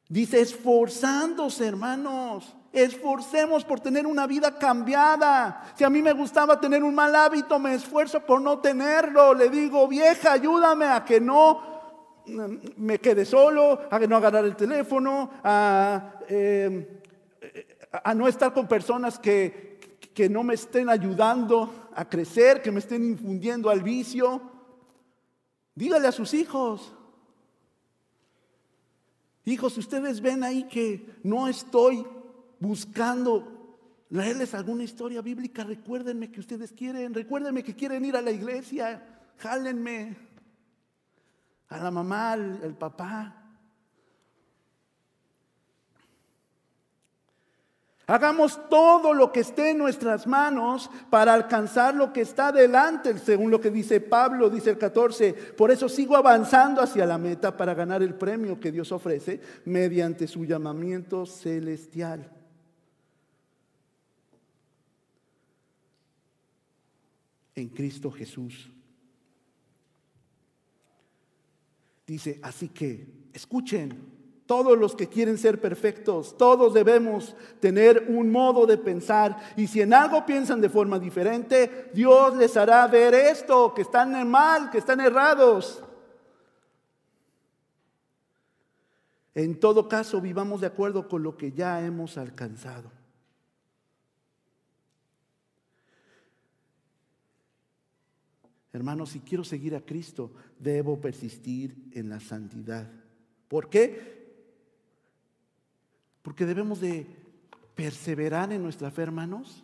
Dice, 0.10 0.40
esforzándose, 0.40 1.68
hermanos. 1.68 2.56
Esforcemos 2.72 3.66
por 3.66 3.80
tener 3.80 4.06
una 4.06 4.28
vida 4.28 4.58
cambiada. 4.58 5.74
Si 5.76 5.84
a 5.84 5.90
mí 5.90 6.02
me 6.02 6.14
gustaba 6.14 6.60
tener 6.60 6.84
un 6.84 6.96
mal 6.96 7.16
hábito, 7.16 7.60
me 7.60 7.74
esfuerzo 7.74 8.22
por 8.22 8.42
no 8.42 8.60
tenerlo. 8.60 9.34
Le 9.34 9.50
digo, 9.50 9.88
vieja, 9.88 10.34
ayúdame 10.34 10.86
a 10.86 11.04
que 11.04 11.20
no 11.20 12.22
mm, 12.26 12.56
me 12.78 13.00
quede 13.00 13.26
solo, 13.26 13.82
a 13.90 14.00
que 14.00 14.08
no 14.08 14.16
agarrar 14.16 14.46
el 14.46 14.56
teléfono, 14.56 15.32
a, 15.44 16.20
em, 16.30 16.86
a 17.92 18.14
no 18.14 18.28
estar 18.28 18.54
con 18.54 18.68
personas 18.68 19.20
que, 19.20 19.80
que 20.14 20.30
no 20.30 20.44
me 20.44 20.54
estén 20.54 20.90
ayudando 20.90 21.90
a 21.96 22.08
crecer, 22.08 22.62
que 22.62 22.72
me 22.72 22.80
estén 22.80 23.04
infundiendo 23.04 23.70
al 23.70 23.82
vicio. 23.82 24.42
Dígale 25.76 26.08
a 26.08 26.12
sus 26.12 26.34
hijos, 26.34 26.94
Hijos, 29.48 29.78
ustedes 29.78 30.20
ven 30.20 30.44
ahí 30.44 30.66
que 30.66 31.22
no 31.24 31.48
estoy 31.48 32.06
buscando 32.60 33.78
leerles 34.10 34.54
alguna 34.54 34.84
historia 34.84 35.22
bíblica. 35.22 35.64
Recuérdenme 35.64 36.30
que 36.30 36.42
ustedes 36.42 36.74
quieren, 36.74 37.14
recuérdenme 37.14 37.64
que 37.64 37.74
quieren 37.74 38.04
ir 38.04 38.18
a 38.18 38.22
la 38.22 38.32
iglesia. 38.32 39.02
Jálenme 39.38 40.18
a 41.70 41.78
la 41.78 41.92
mamá, 41.92 42.34
al, 42.34 42.76
papá. 42.78 43.47
Hagamos 48.10 48.70
todo 48.70 49.14
lo 49.14 49.34
que 49.34 49.42
esté 49.42 49.72
en 49.72 49.80
nuestras 49.80 50.28
manos 50.28 50.90
para 51.10 51.34
alcanzar 51.34 51.94
lo 51.94 52.14
que 52.14 52.22
está 52.22 52.54
delante, 52.54 53.18
según 53.18 53.52
lo 53.52 53.60
que 53.60 53.70
dice 53.70 54.00
Pablo, 54.00 54.50
dice 54.50 54.70
el 54.70 54.78
14. 54.78 55.34
Por 55.34 55.72
eso 55.72 55.90
sigo 55.90 56.16
avanzando 56.16 56.82
hacia 56.82 57.06
la 57.06 57.18
meta 57.18 57.58
para 57.58 57.74
ganar 57.74 58.02
el 58.02 58.16
premio 58.16 58.62
que 58.62 58.72
Dios 58.72 58.94
ofrece 58.94 59.42
mediante 59.66 60.26
su 60.26 60.46
llamamiento 60.46 61.26
celestial. 61.26 62.32
En 67.56 67.68
Cristo 67.68 68.10
Jesús. 68.10 68.72
Dice, 72.06 72.40
así 72.42 72.70
que 72.70 73.28
escuchen, 73.34 74.17
todos 74.48 74.78
los 74.78 74.96
que 74.96 75.08
quieren 75.08 75.38
ser 75.38 75.60
perfectos, 75.60 76.38
todos 76.38 76.74
debemos 76.74 77.36
tener 77.60 78.06
un 78.08 78.32
modo 78.32 78.66
de 78.66 78.78
pensar. 78.78 79.38
Y 79.58 79.68
si 79.68 79.82
en 79.82 79.94
algo 79.94 80.26
piensan 80.26 80.62
de 80.62 80.70
forma 80.70 80.98
diferente, 80.98 81.92
Dios 81.94 82.36
les 82.38 82.56
hará 82.56 82.88
ver 82.88 83.14
esto, 83.14 83.74
que 83.74 83.82
están 83.82 84.28
mal, 84.28 84.72
que 84.72 84.78
están 84.78 85.02
errados. 85.02 85.84
En 89.36 89.60
todo 89.60 89.88
caso, 89.88 90.20
vivamos 90.22 90.62
de 90.62 90.68
acuerdo 90.68 91.08
con 91.08 91.22
lo 91.22 91.38
que 91.38 91.52
ya 91.52 91.86
hemos 91.86 92.18
alcanzado. 92.18 92.90
Hermanos, 98.72 99.10
si 99.10 99.20
quiero 99.20 99.44
seguir 99.44 99.76
a 99.76 99.82
Cristo, 99.82 100.32
debo 100.58 101.02
persistir 101.02 101.76
en 101.92 102.10
la 102.10 102.20
santidad. 102.20 102.90
¿Por 103.48 103.70
qué? 103.70 104.17
Porque 106.28 106.46
debemos 106.46 106.82
de 106.82 107.08
perseverar 107.74 108.52
en 108.52 108.62
nuestra 108.62 108.92
fe, 108.92 109.04
hermanos, 109.04 109.64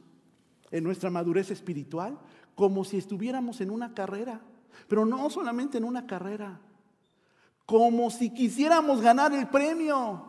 en 0.72 0.86
nuestra 0.86 1.10
madurez 1.10 1.52
espiritual, 1.52 2.18
como 2.56 2.86
si 2.86 2.98
estuviéramos 2.98 3.60
en 3.60 3.70
una 3.70 3.94
carrera. 3.94 4.40
pero 4.88 5.06
no 5.06 5.30
solamente 5.30 5.78
en 5.78 5.84
una 5.84 6.08
carrera, 6.08 6.62
como 7.66 8.10
si 8.10 8.34
quisiéramos 8.34 9.02
ganar 9.02 9.34
el 9.34 9.50
premio. 9.50 10.24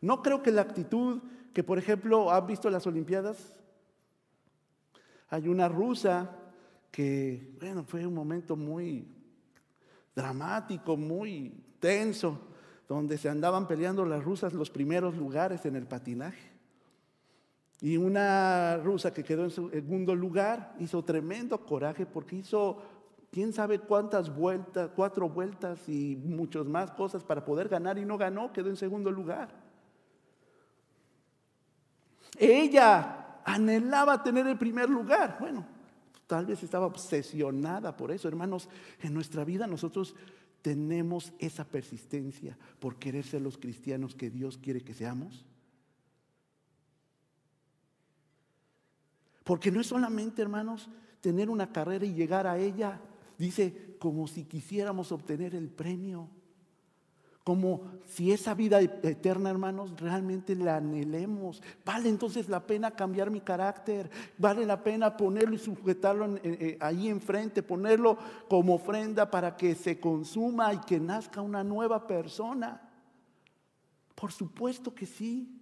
No 0.00 0.22
creo 0.22 0.42
que 0.42 0.50
la 0.50 0.62
actitud 0.62 1.20
que, 1.52 1.62
por 1.62 1.76
ejemplo, 1.76 2.30
¿has 2.30 2.46
visto 2.46 2.70
las 2.70 2.86
Olimpiadas? 2.86 3.54
Hay 5.28 5.48
una 5.48 5.68
rusa 5.68 6.34
que, 6.90 7.58
bueno, 7.60 7.84
fue 7.84 8.06
un 8.06 8.14
momento 8.14 8.56
muy 8.56 9.06
dramático, 10.16 10.96
muy 10.96 11.62
tenso, 11.78 12.48
donde 12.92 13.18
se 13.18 13.28
andaban 13.28 13.66
peleando 13.66 14.04
las 14.04 14.22
rusas 14.22 14.52
los 14.52 14.70
primeros 14.70 15.16
lugares 15.16 15.64
en 15.66 15.76
el 15.76 15.86
patinaje. 15.86 16.50
Y 17.80 17.96
una 17.96 18.76
rusa 18.76 19.12
que 19.12 19.24
quedó 19.24 19.44
en 19.44 19.50
segundo 19.50 20.14
lugar 20.14 20.74
hizo 20.78 21.04
tremendo 21.04 21.66
coraje 21.66 22.06
porque 22.06 22.36
hizo 22.36 22.80
quién 23.32 23.52
sabe 23.52 23.80
cuántas 23.80 24.34
vueltas, 24.34 24.90
cuatro 24.94 25.28
vueltas 25.28 25.88
y 25.88 26.16
muchas 26.16 26.66
más 26.66 26.92
cosas 26.92 27.24
para 27.24 27.44
poder 27.44 27.68
ganar 27.68 27.98
y 27.98 28.04
no 28.04 28.16
ganó, 28.16 28.52
quedó 28.52 28.68
en 28.68 28.76
segundo 28.76 29.10
lugar. 29.10 29.48
Ella 32.38 33.40
anhelaba 33.44 34.22
tener 34.22 34.46
el 34.46 34.58
primer 34.58 34.88
lugar. 34.88 35.38
Bueno, 35.40 35.66
tal 36.26 36.46
vez 36.46 36.62
estaba 36.62 36.86
obsesionada 36.86 37.96
por 37.96 38.12
eso. 38.12 38.28
Hermanos, 38.28 38.68
en 39.00 39.12
nuestra 39.12 39.44
vida 39.44 39.66
nosotros 39.66 40.14
tenemos 40.62 41.32
esa 41.38 41.64
persistencia 41.64 42.56
por 42.78 42.96
querer 42.96 43.24
ser 43.24 43.42
los 43.42 43.58
cristianos 43.58 44.14
que 44.14 44.30
Dios 44.30 44.56
quiere 44.56 44.80
que 44.80 44.94
seamos. 44.94 45.44
Porque 49.44 49.72
no 49.72 49.80
es 49.80 49.88
solamente, 49.88 50.40
hermanos, 50.40 50.88
tener 51.20 51.50
una 51.50 51.72
carrera 51.72 52.06
y 52.06 52.14
llegar 52.14 52.46
a 52.46 52.58
ella, 52.58 53.00
dice, 53.36 53.96
como 53.98 54.26
si 54.28 54.44
quisiéramos 54.44 55.10
obtener 55.10 55.54
el 55.54 55.68
premio. 55.68 56.28
Como 57.44 57.82
si 58.04 58.30
esa 58.30 58.54
vida 58.54 58.80
eterna, 58.80 59.50
hermanos, 59.50 59.98
realmente 59.98 60.54
la 60.54 60.76
anhelemos. 60.76 61.60
Vale 61.84 62.08
entonces 62.08 62.48
la 62.48 62.60
pena 62.66 62.92
cambiar 62.92 63.30
mi 63.30 63.40
carácter. 63.40 64.10
Vale 64.38 64.64
la 64.64 64.84
pena 64.84 65.16
ponerlo 65.16 65.54
y 65.56 65.58
sujetarlo 65.58 66.36
eh, 66.44 66.76
ahí 66.80 67.08
enfrente, 67.08 67.62
ponerlo 67.62 68.16
como 68.48 68.74
ofrenda 68.74 69.30
para 69.30 69.56
que 69.56 69.74
se 69.74 69.98
consuma 69.98 70.72
y 70.72 70.78
que 70.78 71.00
nazca 71.00 71.40
una 71.40 71.64
nueva 71.64 72.06
persona. 72.06 72.80
Por 74.14 74.30
supuesto 74.30 74.94
que 74.94 75.06
sí. 75.06 75.61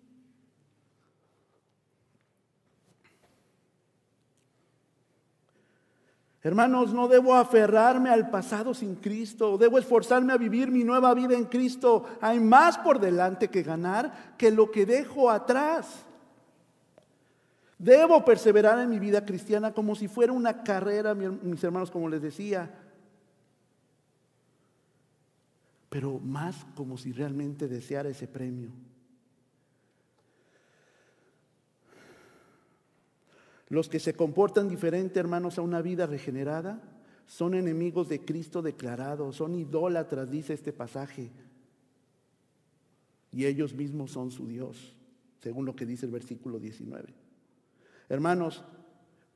Hermanos, 6.43 6.95
no 6.95 7.07
debo 7.07 7.35
aferrarme 7.35 8.09
al 8.09 8.31
pasado 8.31 8.73
sin 8.73 8.95
Cristo, 8.95 9.59
debo 9.59 9.79
esforzarme 9.79 10.33
a 10.33 10.39
vivir 10.39 10.71
mi 10.71 10.85
nueva 10.85 11.13
vida 11.13 11.35
en 11.35 11.45
Cristo. 11.45 12.07
Hay 12.21 12.41
más 12.41 12.79
por 12.79 12.99
delante 12.99 13.49
que 13.49 13.63
ganar 13.63 14.35
que 14.39 14.51
lo 14.51 14.71
que 14.71 14.87
dejo 14.87 15.31
atrás. 15.31 16.07
Debo 17.79 18.25
perseverar 18.25 18.79
en 18.79 18.89
mi 18.89 18.99
vida 18.99 19.25
cristiana 19.25 19.73
como 19.73 19.95
si 19.95 20.09
fuera 20.09 20.33
una 20.33 20.63
carrera, 20.63 21.15
mis 21.15 21.63
hermanos, 21.63 21.91
como 21.91 22.09
les 22.09 22.23
decía, 22.23 22.71
pero 25.91 26.19
más 26.21 26.67
como 26.75 26.97
si 26.97 27.13
realmente 27.13 27.69
deseara 27.69 28.09
ese 28.09 28.27
premio. 28.27 28.71
Los 33.71 33.89
que 33.89 34.01
se 34.01 34.15
comportan 34.15 34.69
diferente, 34.69 35.21
hermanos, 35.21 35.57
a 35.57 35.63
una 35.63 35.81
vida 35.81 36.07
regenerada, 36.07 36.83
son 37.27 37.55
enemigos 37.55 38.09
de 38.09 38.21
Cristo 38.25 38.63
declarados, 38.63 39.37
son 39.37 39.55
idólatras, 39.55 40.29
dice 40.29 40.53
este 40.53 40.73
pasaje. 40.73 41.31
Y 43.31 43.47
ellos 43.47 43.73
mismos 43.73 44.11
son 44.11 44.33
su 44.33 44.49
Dios, 44.49 44.97
según 45.39 45.67
lo 45.67 45.77
que 45.77 45.87
dice 45.87 46.05
el 46.05 46.11
versículo 46.11 46.59
19. 46.59 47.15
Hermanos, 48.09 48.65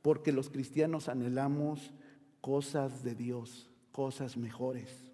porque 0.01 0.33
los 0.33 0.49
cristianos 0.49 1.07
anhelamos 1.07 1.93
cosas 2.41 3.05
de 3.05 3.15
Dios, 3.15 3.69
cosas 3.93 4.35
mejores. 4.35 5.04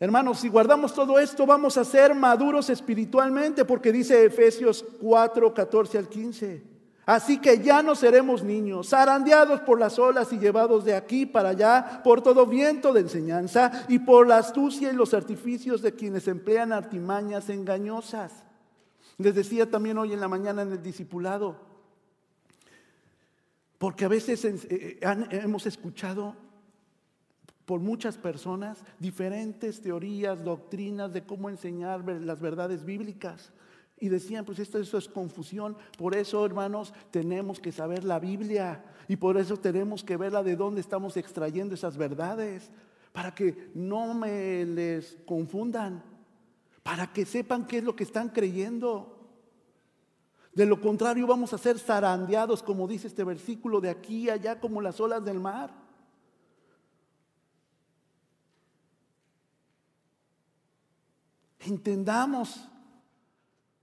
Hermanos, 0.00 0.38
si 0.38 0.48
guardamos 0.48 0.94
todo 0.94 1.18
esto, 1.18 1.44
vamos 1.44 1.76
a 1.76 1.84
ser 1.84 2.14
maduros 2.14 2.70
espiritualmente, 2.70 3.64
porque 3.64 3.90
dice 3.90 4.24
Efesios 4.24 4.84
4, 5.00 5.52
14 5.52 5.98
al 5.98 6.08
15. 6.08 6.62
Así 7.04 7.40
que 7.40 7.58
ya 7.60 7.82
no 7.82 7.94
seremos 7.94 8.44
niños, 8.44 8.90
zarandeados 8.90 9.62
por 9.62 9.80
las 9.80 9.98
olas 9.98 10.32
y 10.32 10.38
llevados 10.38 10.84
de 10.84 10.94
aquí 10.94 11.24
para 11.24 11.48
allá 11.48 12.02
por 12.04 12.20
todo 12.20 12.46
viento 12.46 12.92
de 12.92 13.00
enseñanza 13.00 13.86
y 13.88 13.98
por 13.98 14.28
la 14.28 14.36
astucia 14.36 14.92
y 14.92 14.94
los 14.94 15.14
artificios 15.14 15.80
de 15.80 15.94
quienes 15.94 16.28
emplean 16.28 16.70
artimañas 16.70 17.48
engañosas. 17.48 18.44
Les 19.16 19.34
decía 19.34 19.68
también 19.70 19.96
hoy 19.98 20.12
en 20.12 20.20
la 20.20 20.28
mañana 20.28 20.62
en 20.62 20.70
el 20.70 20.82
discipulado, 20.82 21.56
porque 23.78 24.04
a 24.04 24.08
veces 24.08 24.44
eh, 24.44 24.58
eh, 24.68 24.98
hemos 25.30 25.66
escuchado 25.66 26.36
por 27.68 27.80
muchas 27.80 28.16
personas 28.16 28.82
diferentes 28.98 29.82
teorías, 29.82 30.42
doctrinas 30.42 31.12
de 31.12 31.26
cómo 31.26 31.50
enseñar 31.50 32.02
las 32.02 32.40
verdades 32.40 32.82
bíblicas. 32.82 33.52
Y 34.00 34.08
decían, 34.08 34.46
pues 34.46 34.58
esto, 34.58 34.78
eso 34.78 34.96
es 34.96 35.06
confusión. 35.06 35.76
Por 35.98 36.16
eso, 36.16 36.46
hermanos, 36.46 36.94
tenemos 37.10 37.60
que 37.60 37.70
saber 37.70 38.04
la 38.04 38.18
Biblia. 38.20 38.82
Y 39.06 39.16
por 39.16 39.36
eso 39.36 39.58
tenemos 39.58 40.02
que 40.02 40.16
verla 40.16 40.42
de 40.42 40.56
dónde 40.56 40.80
estamos 40.80 41.18
extrayendo 41.18 41.74
esas 41.74 41.98
verdades. 41.98 42.70
Para 43.12 43.34
que 43.34 43.70
no 43.74 44.14
me 44.14 44.64
les 44.64 45.18
confundan. 45.26 46.02
Para 46.82 47.12
que 47.12 47.26
sepan 47.26 47.66
qué 47.66 47.78
es 47.78 47.84
lo 47.84 47.94
que 47.94 48.04
están 48.04 48.30
creyendo. 48.30 49.28
De 50.54 50.64
lo 50.64 50.80
contrario, 50.80 51.26
vamos 51.26 51.52
a 51.52 51.58
ser 51.58 51.78
zarandeados, 51.78 52.62
como 52.62 52.88
dice 52.88 53.08
este 53.08 53.24
versículo, 53.24 53.82
de 53.82 53.90
aquí 53.90 54.30
a 54.30 54.34
allá, 54.34 54.58
como 54.58 54.80
las 54.80 54.98
olas 55.00 55.22
del 55.22 55.38
mar. 55.38 55.87
Entendamos, 61.60 62.68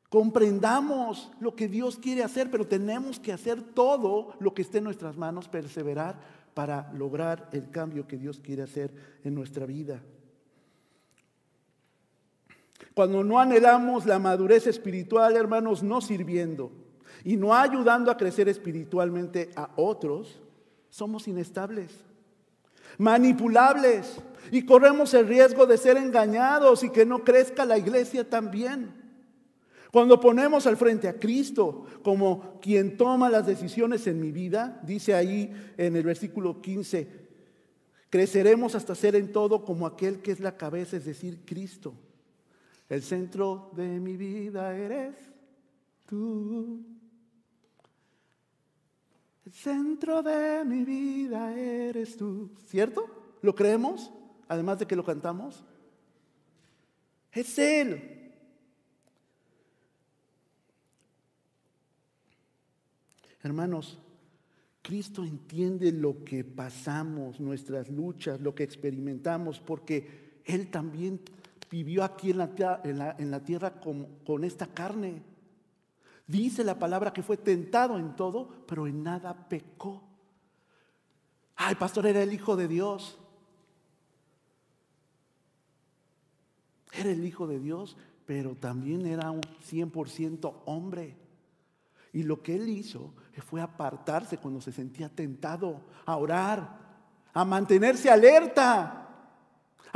comprendamos 0.09 1.31
lo 1.39 1.55
que 1.55 1.67
Dios 1.67 1.97
quiere 1.97 2.23
hacer, 2.23 2.49
pero 2.49 2.67
tenemos 2.67 3.19
que 3.19 3.33
hacer 3.33 3.61
todo 3.61 4.33
lo 4.39 4.53
que 4.53 4.61
esté 4.61 4.77
en 4.77 4.85
nuestras 4.85 5.17
manos, 5.17 5.47
perseverar 5.47 6.19
para 6.53 6.91
lograr 6.93 7.49
el 7.51 7.69
cambio 7.69 8.07
que 8.07 8.17
Dios 8.17 8.39
quiere 8.39 8.63
hacer 8.63 8.93
en 9.23 9.35
nuestra 9.35 9.65
vida. 9.65 10.01
Cuando 12.93 13.23
no 13.23 13.39
anhelamos 13.39 14.05
la 14.05 14.19
madurez 14.19 14.67
espiritual, 14.67 15.35
hermanos, 15.35 15.83
no 15.83 15.99
sirviendo 15.99 16.71
y 17.25 17.35
no 17.35 17.53
ayudando 17.53 18.09
a 18.09 18.15
crecer 18.15 18.47
espiritualmente 18.47 19.49
a 19.55 19.69
otros, 19.75 20.39
somos 20.89 21.27
inestables 21.27 22.05
manipulables 22.97 24.17
y 24.51 24.65
corremos 24.65 25.13
el 25.13 25.27
riesgo 25.27 25.65
de 25.65 25.77
ser 25.77 25.97
engañados 25.97 26.83
y 26.83 26.89
que 26.89 27.05
no 27.05 27.23
crezca 27.23 27.65
la 27.65 27.77
iglesia 27.77 28.29
también. 28.29 29.05
Cuando 29.91 30.19
ponemos 30.19 30.67
al 30.67 30.75
frente 30.75 31.07
a 31.07 31.17
Cristo 31.17 31.85
como 32.03 32.59
quien 32.59 32.97
toma 32.97 33.29
las 33.29 33.45
decisiones 33.45 34.07
en 34.07 34.19
mi 34.19 34.31
vida, 34.31 34.81
dice 34.83 35.13
ahí 35.13 35.53
en 35.77 35.95
el 35.95 36.03
versículo 36.03 36.61
15, 36.61 37.07
creceremos 38.09 38.75
hasta 38.75 38.93
ser 38.93 39.15
en 39.15 39.31
todo 39.31 39.63
como 39.63 39.87
aquel 39.87 40.21
que 40.21 40.31
es 40.31 40.41
la 40.41 40.57
cabeza, 40.57 40.97
es 40.97 41.05
decir, 41.05 41.39
Cristo. 41.45 41.93
El 42.89 43.01
centro 43.03 43.71
de 43.73 43.99
mi 43.99 44.17
vida 44.17 44.75
eres 44.75 45.15
tú. 46.05 46.83
El 49.45 49.51
centro 49.53 50.21
de 50.21 50.65
mi 50.65 50.83
vida 50.83 51.57
eres 51.57 52.17
tú. 52.17 52.51
¿Cierto? 52.67 53.37
¿Lo 53.41 53.55
creemos? 53.55 54.11
Además 54.47 54.79
de 54.79 54.85
que 54.85 54.95
lo 54.95 55.03
cantamos. 55.03 55.63
Es 57.31 57.57
Él. 57.59 58.33
Hermanos, 63.41 63.99
Cristo 64.81 65.23
entiende 65.23 65.91
lo 65.91 66.23
que 66.23 66.43
pasamos, 66.43 67.39
nuestras 67.39 67.89
luchas, 67.89 68.39
lo 68.41 68.55
que 68.55 68.63
experimentamos, 68.63 69.59
porque 69.59 70.41
Él 70.45 70.71
también 70.71 71.19
vivió 71.69 72.03
aquí 72.03 72.31
en 72.31 72.37
la, 72.37 73.43
tierra 73.43 73.79
con 73.79 74.43
esta 74.43 74.67
carne. 74.67 75.21
Dice 76.27 76.63
la 76.63 76.79
palabra 76.79 77.13
que 77.13 77.21
fue 77.21 77.37
tentado 77.37 77.99
en 77.99 78.15
todo, 78.15 78.49
pero 78.65 78.87
en 78.87 79.03
nada 79.03 79.47
pecó. 79.47 80.03
Ay, 81.55 81.75
pastor, 81.75 82.07
era 82.07 82.23
el 82.23 82.33
Hijo 82.33 82.55
de 82.55 82.67
Dios. 82.67 83.19
Era 86.97 87.11
el 87.11 87.25
Hijo 87.25 87.47
de 87.47 87.59
Dios, 87.59 87.97
pero 88.25 88.55
también 88.55 89.05
era 89.05 89.31
un 89.31 89.41
100% 89.41 90.53
hombre. 90.65 91.17
Y 92.13 92.23
lo 92.23 92.41
que 92.41 92.55
él 92.55 92.69
hizo 92.69 93.13
fue 93.45 93.61
apartarse 93.61 94.37
cuando 94.37 94.61
se 94.61 94.71
sentía 94.71 95.09
tentado 95.09 95.81
a 96.05 96.15
orar, 96.15 96.79
a 97.33 97.43
mantenerse 97.43 98.09
alerta, 98.09 99.04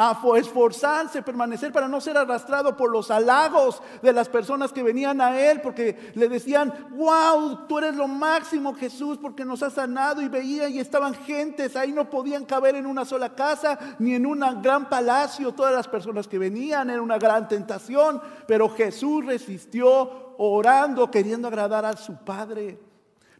a 0.02 0.18
esforzarse, 0.38 1.22
permanecer 1.22 1.74
para 1.74 1.90
no 1.90 2.00
ser 2.00 2.18
arrastrado 2.18 2.78
por 2.78 2.90
los 2.90 3.12
halagos 3.12 3.82
de 4.02 4.14
las 4.14 4.30
personas 4.30 4.72
que 4.72 4.82
venían 4.82 5.20
a 5.20 5.38
él, 5.38 5.60
porque 5.60 6.14
le 6.16 6.30
decían, 6.30 6.88
wow, 6.92 7.68
tú 7.68 7.80
eres 7.80 7.98
lo 7.98 8.08
máximo 8.08 8.74
Jesús, 8.74 9.18
porque 9.18 9.44
nos 9.44 9.62
has 9.62 9.74
sanado 9.74 10.22
y 10.22 10.30
veía 10.30 10.70
y 10.70 10.80
estaban 10.80 11.14
gentes, 11.14 11.76
ahí 11.76 11.92
no 11.92 12.10
podían 12.10 12.46
caber 12.46 12.76
en 12.76 12.86
una 12.86 13.04
sola 13.04 13.36
casa 13.36 13.78
ni 14.00 14.16
en 14.16 14.26
un 14.26 14.40
gran 14.62 14.88
palacio, 14.88 15.54
todas 15.54 15.74
las 15.74 15.90
personas 15.90 16.30
que 16.30 16.38
venían, 16.38 16.90
era 16.90 17.02
una 17.02 17.18
gran 17.18 17.50
tentación, 17.50 18.22
pero 18.48 18.70
Jesús 18.70 19.26
resistió 19.26 20.34
orando, 20.38 21.12
queriendo 21.12 21.50
agradar 21.50 21.84
a 21.84 21.98
su 21.98 22.16
Padre. 22.24 22.80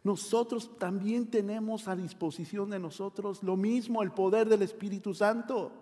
Nosotros 0.02 0.76
también 0.78 1.30
tenemos 1.30 1.88
a 1.88 1.96
disposición 1.96 2.68
de 2.68 2.78
nosotros 2.78 3.42
lo 3.42 3.56
mismo, 3.56 4.02
el 4.02 4.12
poder 4.12 4.46
del 4.46 4.60
Espíritu 4.60 5.14
Santo 5.14 5.72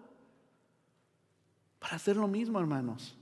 para 1.79 1.97
hacer 1.97 2.17
lo 2.17 2.29
mismo, 2.29 2.59
hermanos. 2.59 3.17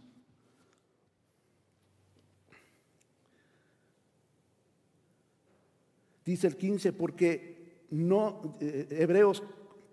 Dice 6.24 6.48
el 6.48 6.56
15, 6.56 6.92
porque 6.92 7.86
no, 7.90 8.56
eh, 8.60 8.88
Hebreos 8.90 9.42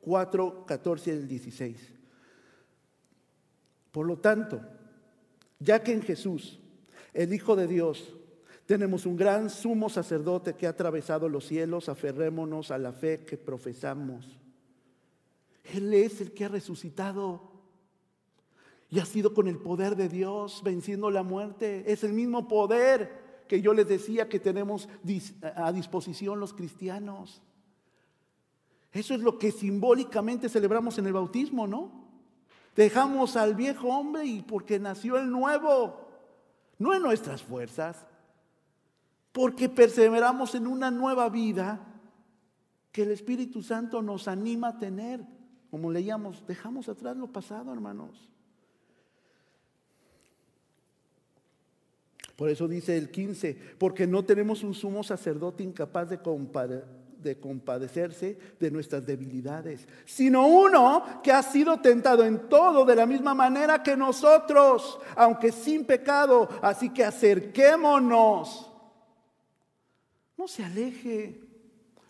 4, 0.02 0.66
14 0.66 1.14
y 1.14 1.18
16. 1.28 1.94
Por 3.92 4.08
lo 4.08 4.18
tanto, 4.18 4.60
ya 5.60 5.84
que 5.84 5.94
en 5.94 6.02
Jesús, 6.02 6.60
el 7.14 7.32
Hijo 7.34 7.56
de 7.56 7.68
Dios, 7.68 8.16
tenemos 8.66 9.06
un 9.06 9.16
gran 9.16 9.50
sumo 9.50 9.90
sacerdote 9.90 10.56
que 10.56 10.66
ha 10.66 10.72
atravesado 10.72 11.30
los 11.30 11.46
cielos, 11.46 11.90
aferrémonos 11.90 12.72
a 12.72 12.80
la 12.80 12.94
fe 12.94 13.24
que 13.26 13.38
profesamos. 13.38 14.40
Él 15.64 15.94
es 15.94 16.20
el 16.22 16.34
que 16.34 16.46
ha 16.46 16.50
resucitado 16.50 17.53
y 18.94 19.00
ha 19.00 19.06
sido 19.06 19.34
con 19.34 19.48
el 19.48 19.58
poder 19.58 19.96
de 19.96 20.08
Dios 20.08 20.62
venciendo 20.64 21.10
la 21.10 21.24
muerte. 21.24 21.92
Es 21.92 22.04
el 22.04 22.14
mismo 22.14 22.48
poder 22.48 23.44
que 23.48 23.60
yo 23.60 23.74
les 23.74 23.88
decía 23.88 24.30
que 24.30 24.40
tenemos 24.40 24.88
a 25.56 25.72
disposición 25.72 26.40
los 26.40 26.54
cristianos. 26.54 27.42
Eso 28.92 29.16
es 29.16 29.22
lo 29.22 29.40
que 29.40 29.52
simbólicamente 29.52 30.48
celebramos 30.48 31.00
en 31.00 31.08
el 31.08 31.14
bautismo, 31.14 31.66
¿no? 31.66 31.90
Dejamos 32.76 33.36
al 33.36 33.56
viejo 33.56 33.88
hombre 33.88 34.26
y 34.26 34.44
porque 34.44 34.78
nació 34.78 35.18
el 35.18 35.32
nuevo, 35.32 36.08
no 36.78 36.94
en 36.94 37.02
nuestras 37.02 37.42
fuerzas, 37.42 38.06
porque 39.32 39.70
perseveramos 39.70 40.54
en 40.54 40.68
una 40.68 40.92
nueva 40.92 41.30
vida 41.30 41.84
que 42.92 43.02
el 43.02 43.10
Espíritu 43.10 43.64
Santo 43.64 44.04
nos 44.04 44.28
anima 44.28 44.68
a 44.68 44.78
tener. 44.78 45.26
Como 45.72 45.90
leíamos, 45.90 46.46
dejamos 46.46 46.90
atrás 46.90 47.18
lo 47.18 47.32
pasado, 47.32 47.74
hermanos. 47.74 48.30
Por 52.36 52.50
eso 52.50 52.68
dice 52.68 52.98
el 52.98 53.12
15, 53.12 53.58
porque 53.78 54.08
no 54.08 54.24
tenemos 54.24 54.64
un 54.64 54.74
sumo 54.74 55.04
sacerdote 55.04 55.64
incapaz 55.64 56.10
de, 56.10 56.20
de 57.24 57.40
compadecerse 57.40 58.38
de 58.60 58.72
nuestras 58.72 59.06
debilidades, 59.06 59.88
sino 60.06 60.48
uno 60.48 61.22
que 61.24 61.32
ha 61.32 61.44
sido 61.44 61.80
tentado 61.80 62.24
en 62.26 62.50
todo 62.50 62.86
de 62.86 62.96
la 62.96 63.06
misma 63.06 63.34
manera 63.36 63.84
que 63.84 63.96
nosotros, 63.96 65.00
aunque 65.16 65.52
sin 65.52 65.86
pecado. 65.86 66.50
Así 66.62 66.90
que 66.90 67.04
acerquémonos. 67.04 68.70
No 70.36 70.48
se 70.48 70.64
aleje, 70.64 71.40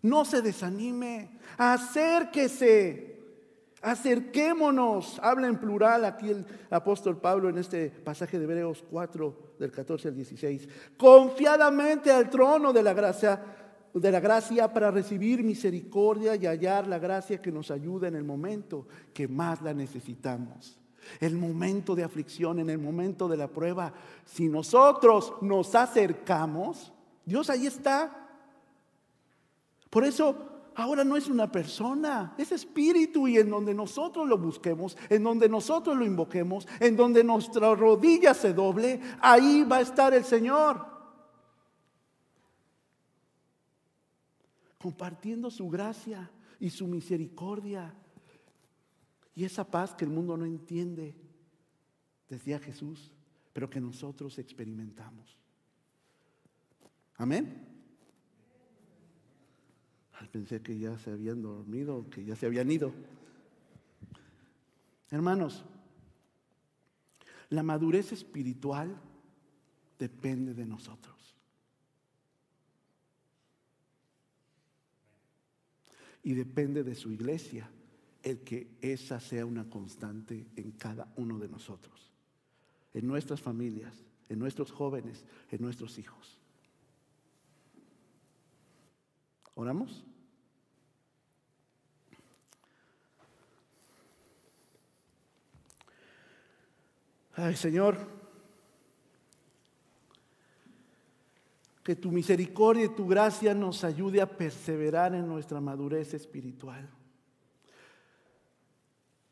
no 0.01 0.23
se 0.25 0.41
desanime, 0.41 1.37
acérquese. 1.57 3.11
Acerquémonos, 3.81 5.19
habla 5.21 5.47
en 5.47 5.59
plural 5.59 6.05
aquí 6.05 6.29
el 6.29 6.45
apóstol 6.69 7.19
Pablo 7.19 7.49
en 7.49 7.57
este 7.57 7.89
pasaje 7.89 8.39
de 8.39 8.45
Hebreos 8.45 8.81
4 8.89 9.52
del 9.63 9.71
14 9.71 10.09
al 10.09 10.15
16, 10.15 10.67
confiadamente 10.97 12.11
al 12.11 12.29
trono 12.29 12.71
de 12.71 12.83
la 12.83 12.93
gracia 12.93 13.41
de 13.93 14.11
la 14.11 14.19
gracia 14.19 14.73
para 14.73 14.89
recibir 14.89 15.43
misericordia 15.43 16.35
y 16.35 16.47
hallar 16.47 16.87
la 16.87 16.97
gracia 16.97 17.41
que 17.41 17.51
nos 17.51 17.69
ayuda 17.69 18.07
en 18.07 18.15
el 18.15 18.23
momento 18.23 18.87
que 19.13 19.27
más 19.27 19.61
la 19.61 19.73
necesitamos. 19.73 20.79
El 21.19 21.35
momento 21.35 21.93
de 21.95 22.03
aflicción, 22.03 22.59
en 22.59 22.71
el 22.71 22.79
momento 22.79 23.27
de 23.27 23.37
la 23.37 23.47
prueba, 23.47 23.93
si 24.25 24.47
nosotros 24.47 25.33
nos 25.41 25.75
acercamos, 25.75 26.91
Dios 27.23 27.49
ahí 27.51 27.67
está. 27.67 28.29
Por 29.91 30.05
eso 30.05 30.52
ahora 30.75 31.03
no 31.03 31.15
es 31.15 31.27
una 31.27 31.51
persona, 31.51 32.33
es 32.37 32.51
espíritu 32.51 33.27
y 33.27 33.37
en 33.37 33.49
donde 33.49 33.73
nosotros 33.73 34.27
lo 34.27 34.37
busquemos, 34.37 34.97
en 35.09 35.23
donde 35.23 35.49
nosotros 35.49 35.97
lo 35.97 36.05
invoquemos, 36.05 36.67
en 36.79 36.95
donde 36.95 37.23
nuestra 37.23 37.75
rodilla 37.75 38.33
se 38.33 38.53
doble, 38.53 39.01
ahí 39.21 39.63
va 39.63 39.77
a 39.77 39.81
estar 39.81 40.13
el 40.13 40.23
Señor. 40.23 40.85
Compartiendo 44.77 45.49
su 45.49 45.69
gracia 45.69 46.29
y 46.59 46.69
su 46.69 46.87
misericordia 46.87 47.95
y 49.35 49.45
esa 49.45 49.69
paz 49.69 49.95
que 49.95 50.05
el 50.05 50.11
mundo 50.11 50.37
no 50.37 50.45
entiende, 50.45 51.15
decía 52.29 52.59
Jesús, 52.59 53.11
pero 53.51 53.69
que 53.69 53.79
nosotros 53.79 54.37
experimentamos. 54.39 55.37
Amén. 57.15 57.72
Pensé 60.31 60.61
que 60.61 60.77
ya 60.79 60.97
se 60.97 61.11
habían 61.11 61.41
dormido, 61.41 62.09
que 62.09 62.23
ya 62.23 62.35
se 62.35 62.45
habían 62.45 62.71
ido. 62.71 62.93
Hermanos, 65.11 65.63
la 67.49 67.61
madurez 67.61 68.11
espiritual 68.11 68.99
depende 69.99 70.53
de 70.53 70.65
nosotros. 70.65 71.35
Y 76.23 76.33
depende 76.33 76.83
de 76.83 76.95
su 76.95 77.11
iglesia 77.11 77.69
el 78.23 78.39
que 78.39 78.77
esa 78.81 79.19
sea 79.19 79.45
una 79.45 79.69
constante 79.69 80.47
en 80.55 80.71
cada 80.71 81.13
uno 81.17 81.37
de 81.37 81.49
nosotros, 81.49 82.11
en 82.93 83.05
nuestras 83.05 83.41
familias, 83.41 83.93
en 84.29 84.39
nuestros 84.39 84.71
jóvenes, 84.71 85.25
en 85.51 85.61
nuestros 85.61 85.99
hijos. 85.99 86.39
¿Oramos? 89.55 90.03
Ay, 97.35 97.55
Señor, 97.55 97.97
que 101.83 101.95
tu 101.95 102.11
misericordia 102.11 102.85
y 102.85 102.89
tu 102.89 103.07
gracia 103.07 103.53
nos 103.53 103.83
ayude 103.83 104.21
a 104.21 104.37
perseverar 104.37 105.13
en 105.15 105.27
nuestra 105.27 105.59
madurez 105.59 106.13
espiritual. 106.13 106.89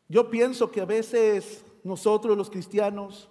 Yo 0.09 0.29
pienso 0.29 0.71
que 0.71 0.81
a 0.81 0.85
veces 0.85 1.63
nosotros 1.83 2.35
los 2.35 2.49
cristianos 2.49 3.29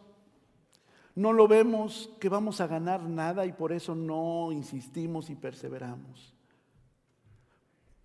no 1.14 1.32
lo 1.32 1.46
vemos 1.46 2.10
que 2.18 2.28
vamos 2.28 2.60
a 2.60 2.66
ganar 2.66 3.02
nada 3.02 3.44
y 3.44 3.52
por 3.52 3.72
eso 3.72 3.94
no 3.94 4.52
insistimos 4.52 5.28
y 5.28 5.34
perseveramos. 5.34 6.34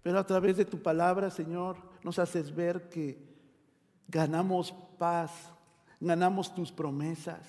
Pero 0.06 0.20
a 0.20 0.24
través 0.24 0.56
de 0.56 0.66
tu 0.66 0.84
palabra, 0.84 1.32
Señor, 1.32 1.78
nos 2.04 2.20
haces 2.20 2.54
ver 2.54 2.90
que 2.90 3.18
ganamos 4.08 4.72
paz, 5.00 5.32
ganamos 6.00 6.54
tus 6.54 6.72
promesas, 6.72 7.40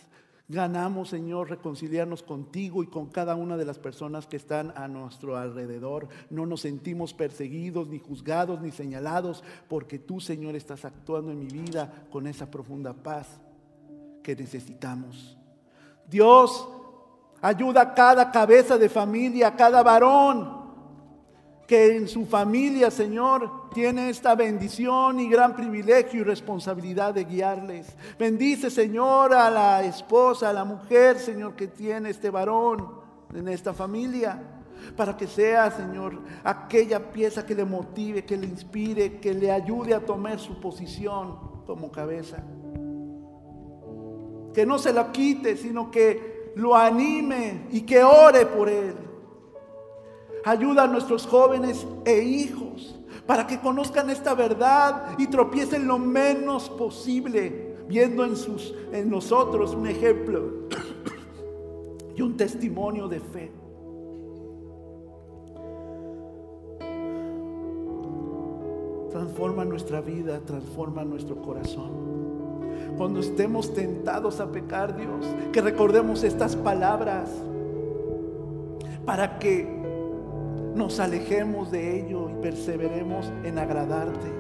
ganamos, 0.49 1.11
Señor, 1.11 1.51
reconciliarnos 1.51 2.23
contigo 2.23 2.83
y 2.83 2.87
con 2.87 3.11
cada 3.11 3.35
una 3.35 3.59
de 3.59 3.67
las 3.67 3.79
personas 3.79 4.27
que 4.27 4.39
están 4.39 4.73
a 4.75 4.89
nuestro 4.89 5.37
alrededor. 5.37 6.09
No 6.31 6.47
nos 6.47 6.63
sentimos 6.63 7.13
perseguidos, 7.13 7.89
ni 7.89 7.99
juzgados, 7.99 8.59
ni 8.63 8.71
señalados, 8.71 9.45
porque 9.69 9.99
tú, 9.99 10.19
Señor, 10.19 10.57
estás 10.57 10.87
actuando 10.87 11.33
en 11.33 11.41
mi 11.41 11.49
vida 11.49 12.07
con 12.11 12.27
esa 12.27 12.51
profunda 12.51 12.95
paz 12.95 13.39
que 14.23 14.35
necesitamos. 14.35 15.37
Dios, 16.09 16.67
ayuda 17.43 17.83
a 17.83 17.93
cada 17.93 18.31
cabeza 18.33 18.79
de 18.79 18.89
familia, 18.89 19.49
a 19.49 19.57
cada 19.57 19.83
varón 19.83 20.56
que 21.67 21.97
en 21.97 22.07
su 22.07 22.27
familia, 22.27 22.91
Señor, 22.91 23.71
tiene 23.75 24.09
esta 24.09 24.35
bendición 24.35 25.19
y 25.19 25.29
gran 25.29 25.57
privilegio 25.57 26.21
y 26.21 26.25
responsabilidad 26.25 27.13
de 27.13 27.25
guiarles. 27.25 27.89
Bendice, 28.19 28.71
Señor, 28.71 29.35
a 29.35 29.51
la 29.51 29.85
esposa, 29.85 30.51
a 30.51 30.53
la 30.53 30.65
mujer, 30.65 31.19
Señor, 31.19 31.57
que 31.57 31.67
tiene 31.67 32.11
este 32.11 32.31
varón 32.31 32.89
en 33.35 33.49
esta 33.49 33.75
familia, 33.75 34.41
para 34.97 35.17
que 35.17 35.27
sea, 35.27 35.71
Señor, 35.73 36.21
aquella 36.45 37.11
pieza 37.11 37.45
que 37.45 37.55
le 37.55 37.65
motive, 37.65 38.25
que 38.25 38.37
le 38.37 38.47
inspire, 38.47 39.19
que 39.19 39.35
le 39.35 39.51
ayude 39.51 39.93
a 39.93 40.05
tomar 40.05 40.39
su 40.39 40.61
posición 40.61 41.65
como 41.67 41.91
cabeza. 41.91 42.37
Que 44.55 44.65
no 44.65 44.79
se 44.79 44.93
la 44.93 45.11
quite, 45.11 45.57
sino 45.57 45.91
que 45.91 46.53
lo 46.55 46.77
anime 46.77 47.67
y 47.73 47.81
que 47.81 48.05
ore 48.05 48.47
por 48.47 48.69
él 48.69 48.95
Ayuda 50.47 50.85
a 50.85 50.87
nuestros 50.87 51.27
jóvenes 51.27 51.85
e 52.05 52.23
hijos 52.23 52.95
para 53.27 53.49
que 53.49 53.59
conozcan 53.59 54.11
esta 54.11 54.33
verdad 54.33 55.19
y 55.19 55.27
tropiecen 55.27 55.89
lo 55.89 55.99
menos 55.99 56.71
posible, 56.71 57.75
viendo 57.89 58.25
en, 58.25 59.11
nosotros 59.11 59.75
un 59.75 59.89
ejemplo 59.89 60.69
y 62.15 62.23
un 62.23 62.37
testimonio 62.37 63.09
de 63.09 63.19
fe. 63.19 63.53
Transforma 69.11 69.65
nuestra 69.65 70.01
vida, 70.01 70.39
transforma 70.47 71.05
nuestro 71.05 71.43
corazón 71.43 72.07
cuando 72.97 73.19
estemos 73.19 73.75
tentados 73.75 74.39
a 74.39 74.53
pecar, 74.53 74.97
Dios, 74.97 75.27
que 75.53 75.61
recordemos 75.61 76.23
estas 76.23 76.55
palabras 76.55 77.29
para 79.05 79.39
que 79.39 79.76
nos 80.77 81.01
alejemos 81.01 81.71
de 81.71 82.01
ello 82.01 82.31
y 82.31 82.35
perseveremos 82.35 83.33
en 83.45 83.59
agradarte. 83.59 84.31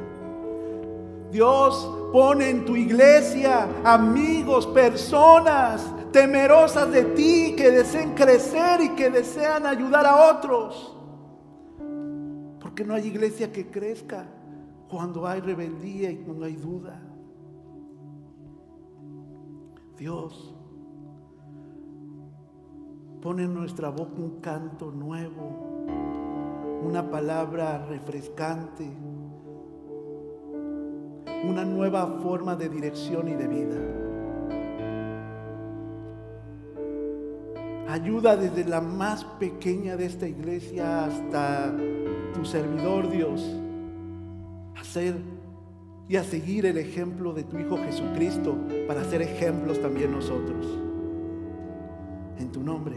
Dios 1.32 1.90
pone 2.12 2.50
en 2.50 2.64
tu 2.64 2.76
iglesia 2.76 3.68
amigos, 3.82 4.66
personas 4.68 5.92
temerosas 6.12 6.90
de 6.92 7.04
ti 7.04 7.54
que 7.56 7.70
deseen 7.70 8.14
crecer 8.14 8.80
y 8.80 8.90
que 8.90 9.10
desean 9.10 9.66
ayudar 9.66 10.06
a 10.06 10.30
otros. 10.36 10.96
Porque 12.60 12.84
no 12.84 12.94
hay 12.94 13.08
iglesia 13.08 13.50
que 13.50 13.66
crezca 13.66 14.26
cuando 14.88 15.26
hay 15.26 15.40
rebeldía 15.40 16.10
y 16.10 16.16
cuando 16.16 16.44
hay 16.44 16.56
duda. 16.56 17.02
Dios, 19.98 20.54
pone 23.20 23.44
en 23.44 23.54
nuestra 23.54 23.88
boca 23.88 24.14
un 24.18 24.40
canto 24.40 24.90
nuevo, 24.92 25.75
una 26.82 27.10
palabra 27.10 27.86
refrescante, 27.86 28.84
una 31.44 31.64
nueva 31.64 32.06
forma 32.22 32.56
de 32.56 32.68
dirección 32.68 33.28
y 33.28 33.34
de 33.34 33.48
vida. 33.48 33.76
Ayuda 37.88 38.36
desde 38.36 38.64
la 38.64 38.80
más 38.80 39.24
pequeña 39.24 39.96
de 39.96 40.06
esta 40.06 40.26
iglesia 40.26 41.06
hasta 41.06 41.74
tu 42.34 42.44
servidor 42.44 43.08
Dios 43.08 43.42
a 44.74 44.84
ser 44.84 45.14
y 46.08 46.16
a 46.16 46.24
seguir 46.24 46.66
el 46.66 46.78
ejemplo 46.78 47.32
de 47.32 47.44
tu 47.44 47.58
Hijo 47.58 47.76
Jesucristo 47.78 48.56
para 48.86 49.04
ser 49.04 49.22
ejemplos 49.22 49.80
también 49.80 50.12
nosotros. 50.12 50.66
En 52.38 52.52
tu 52.52 52.62
nombre. 52.62 52.96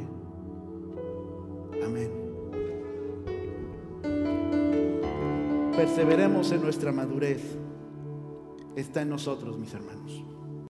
Amén. 1.84 2.29
Perseveremos 5.76 6.52
en 6.52 6.62
nuestra 6.62 6.92
madurez. 6.92 7.58
Está 8.76 9.02
en 9.02 9.10
nosotros, 9.10 9.58
mis 9.58 9.74
hermanos. 9.74 10.24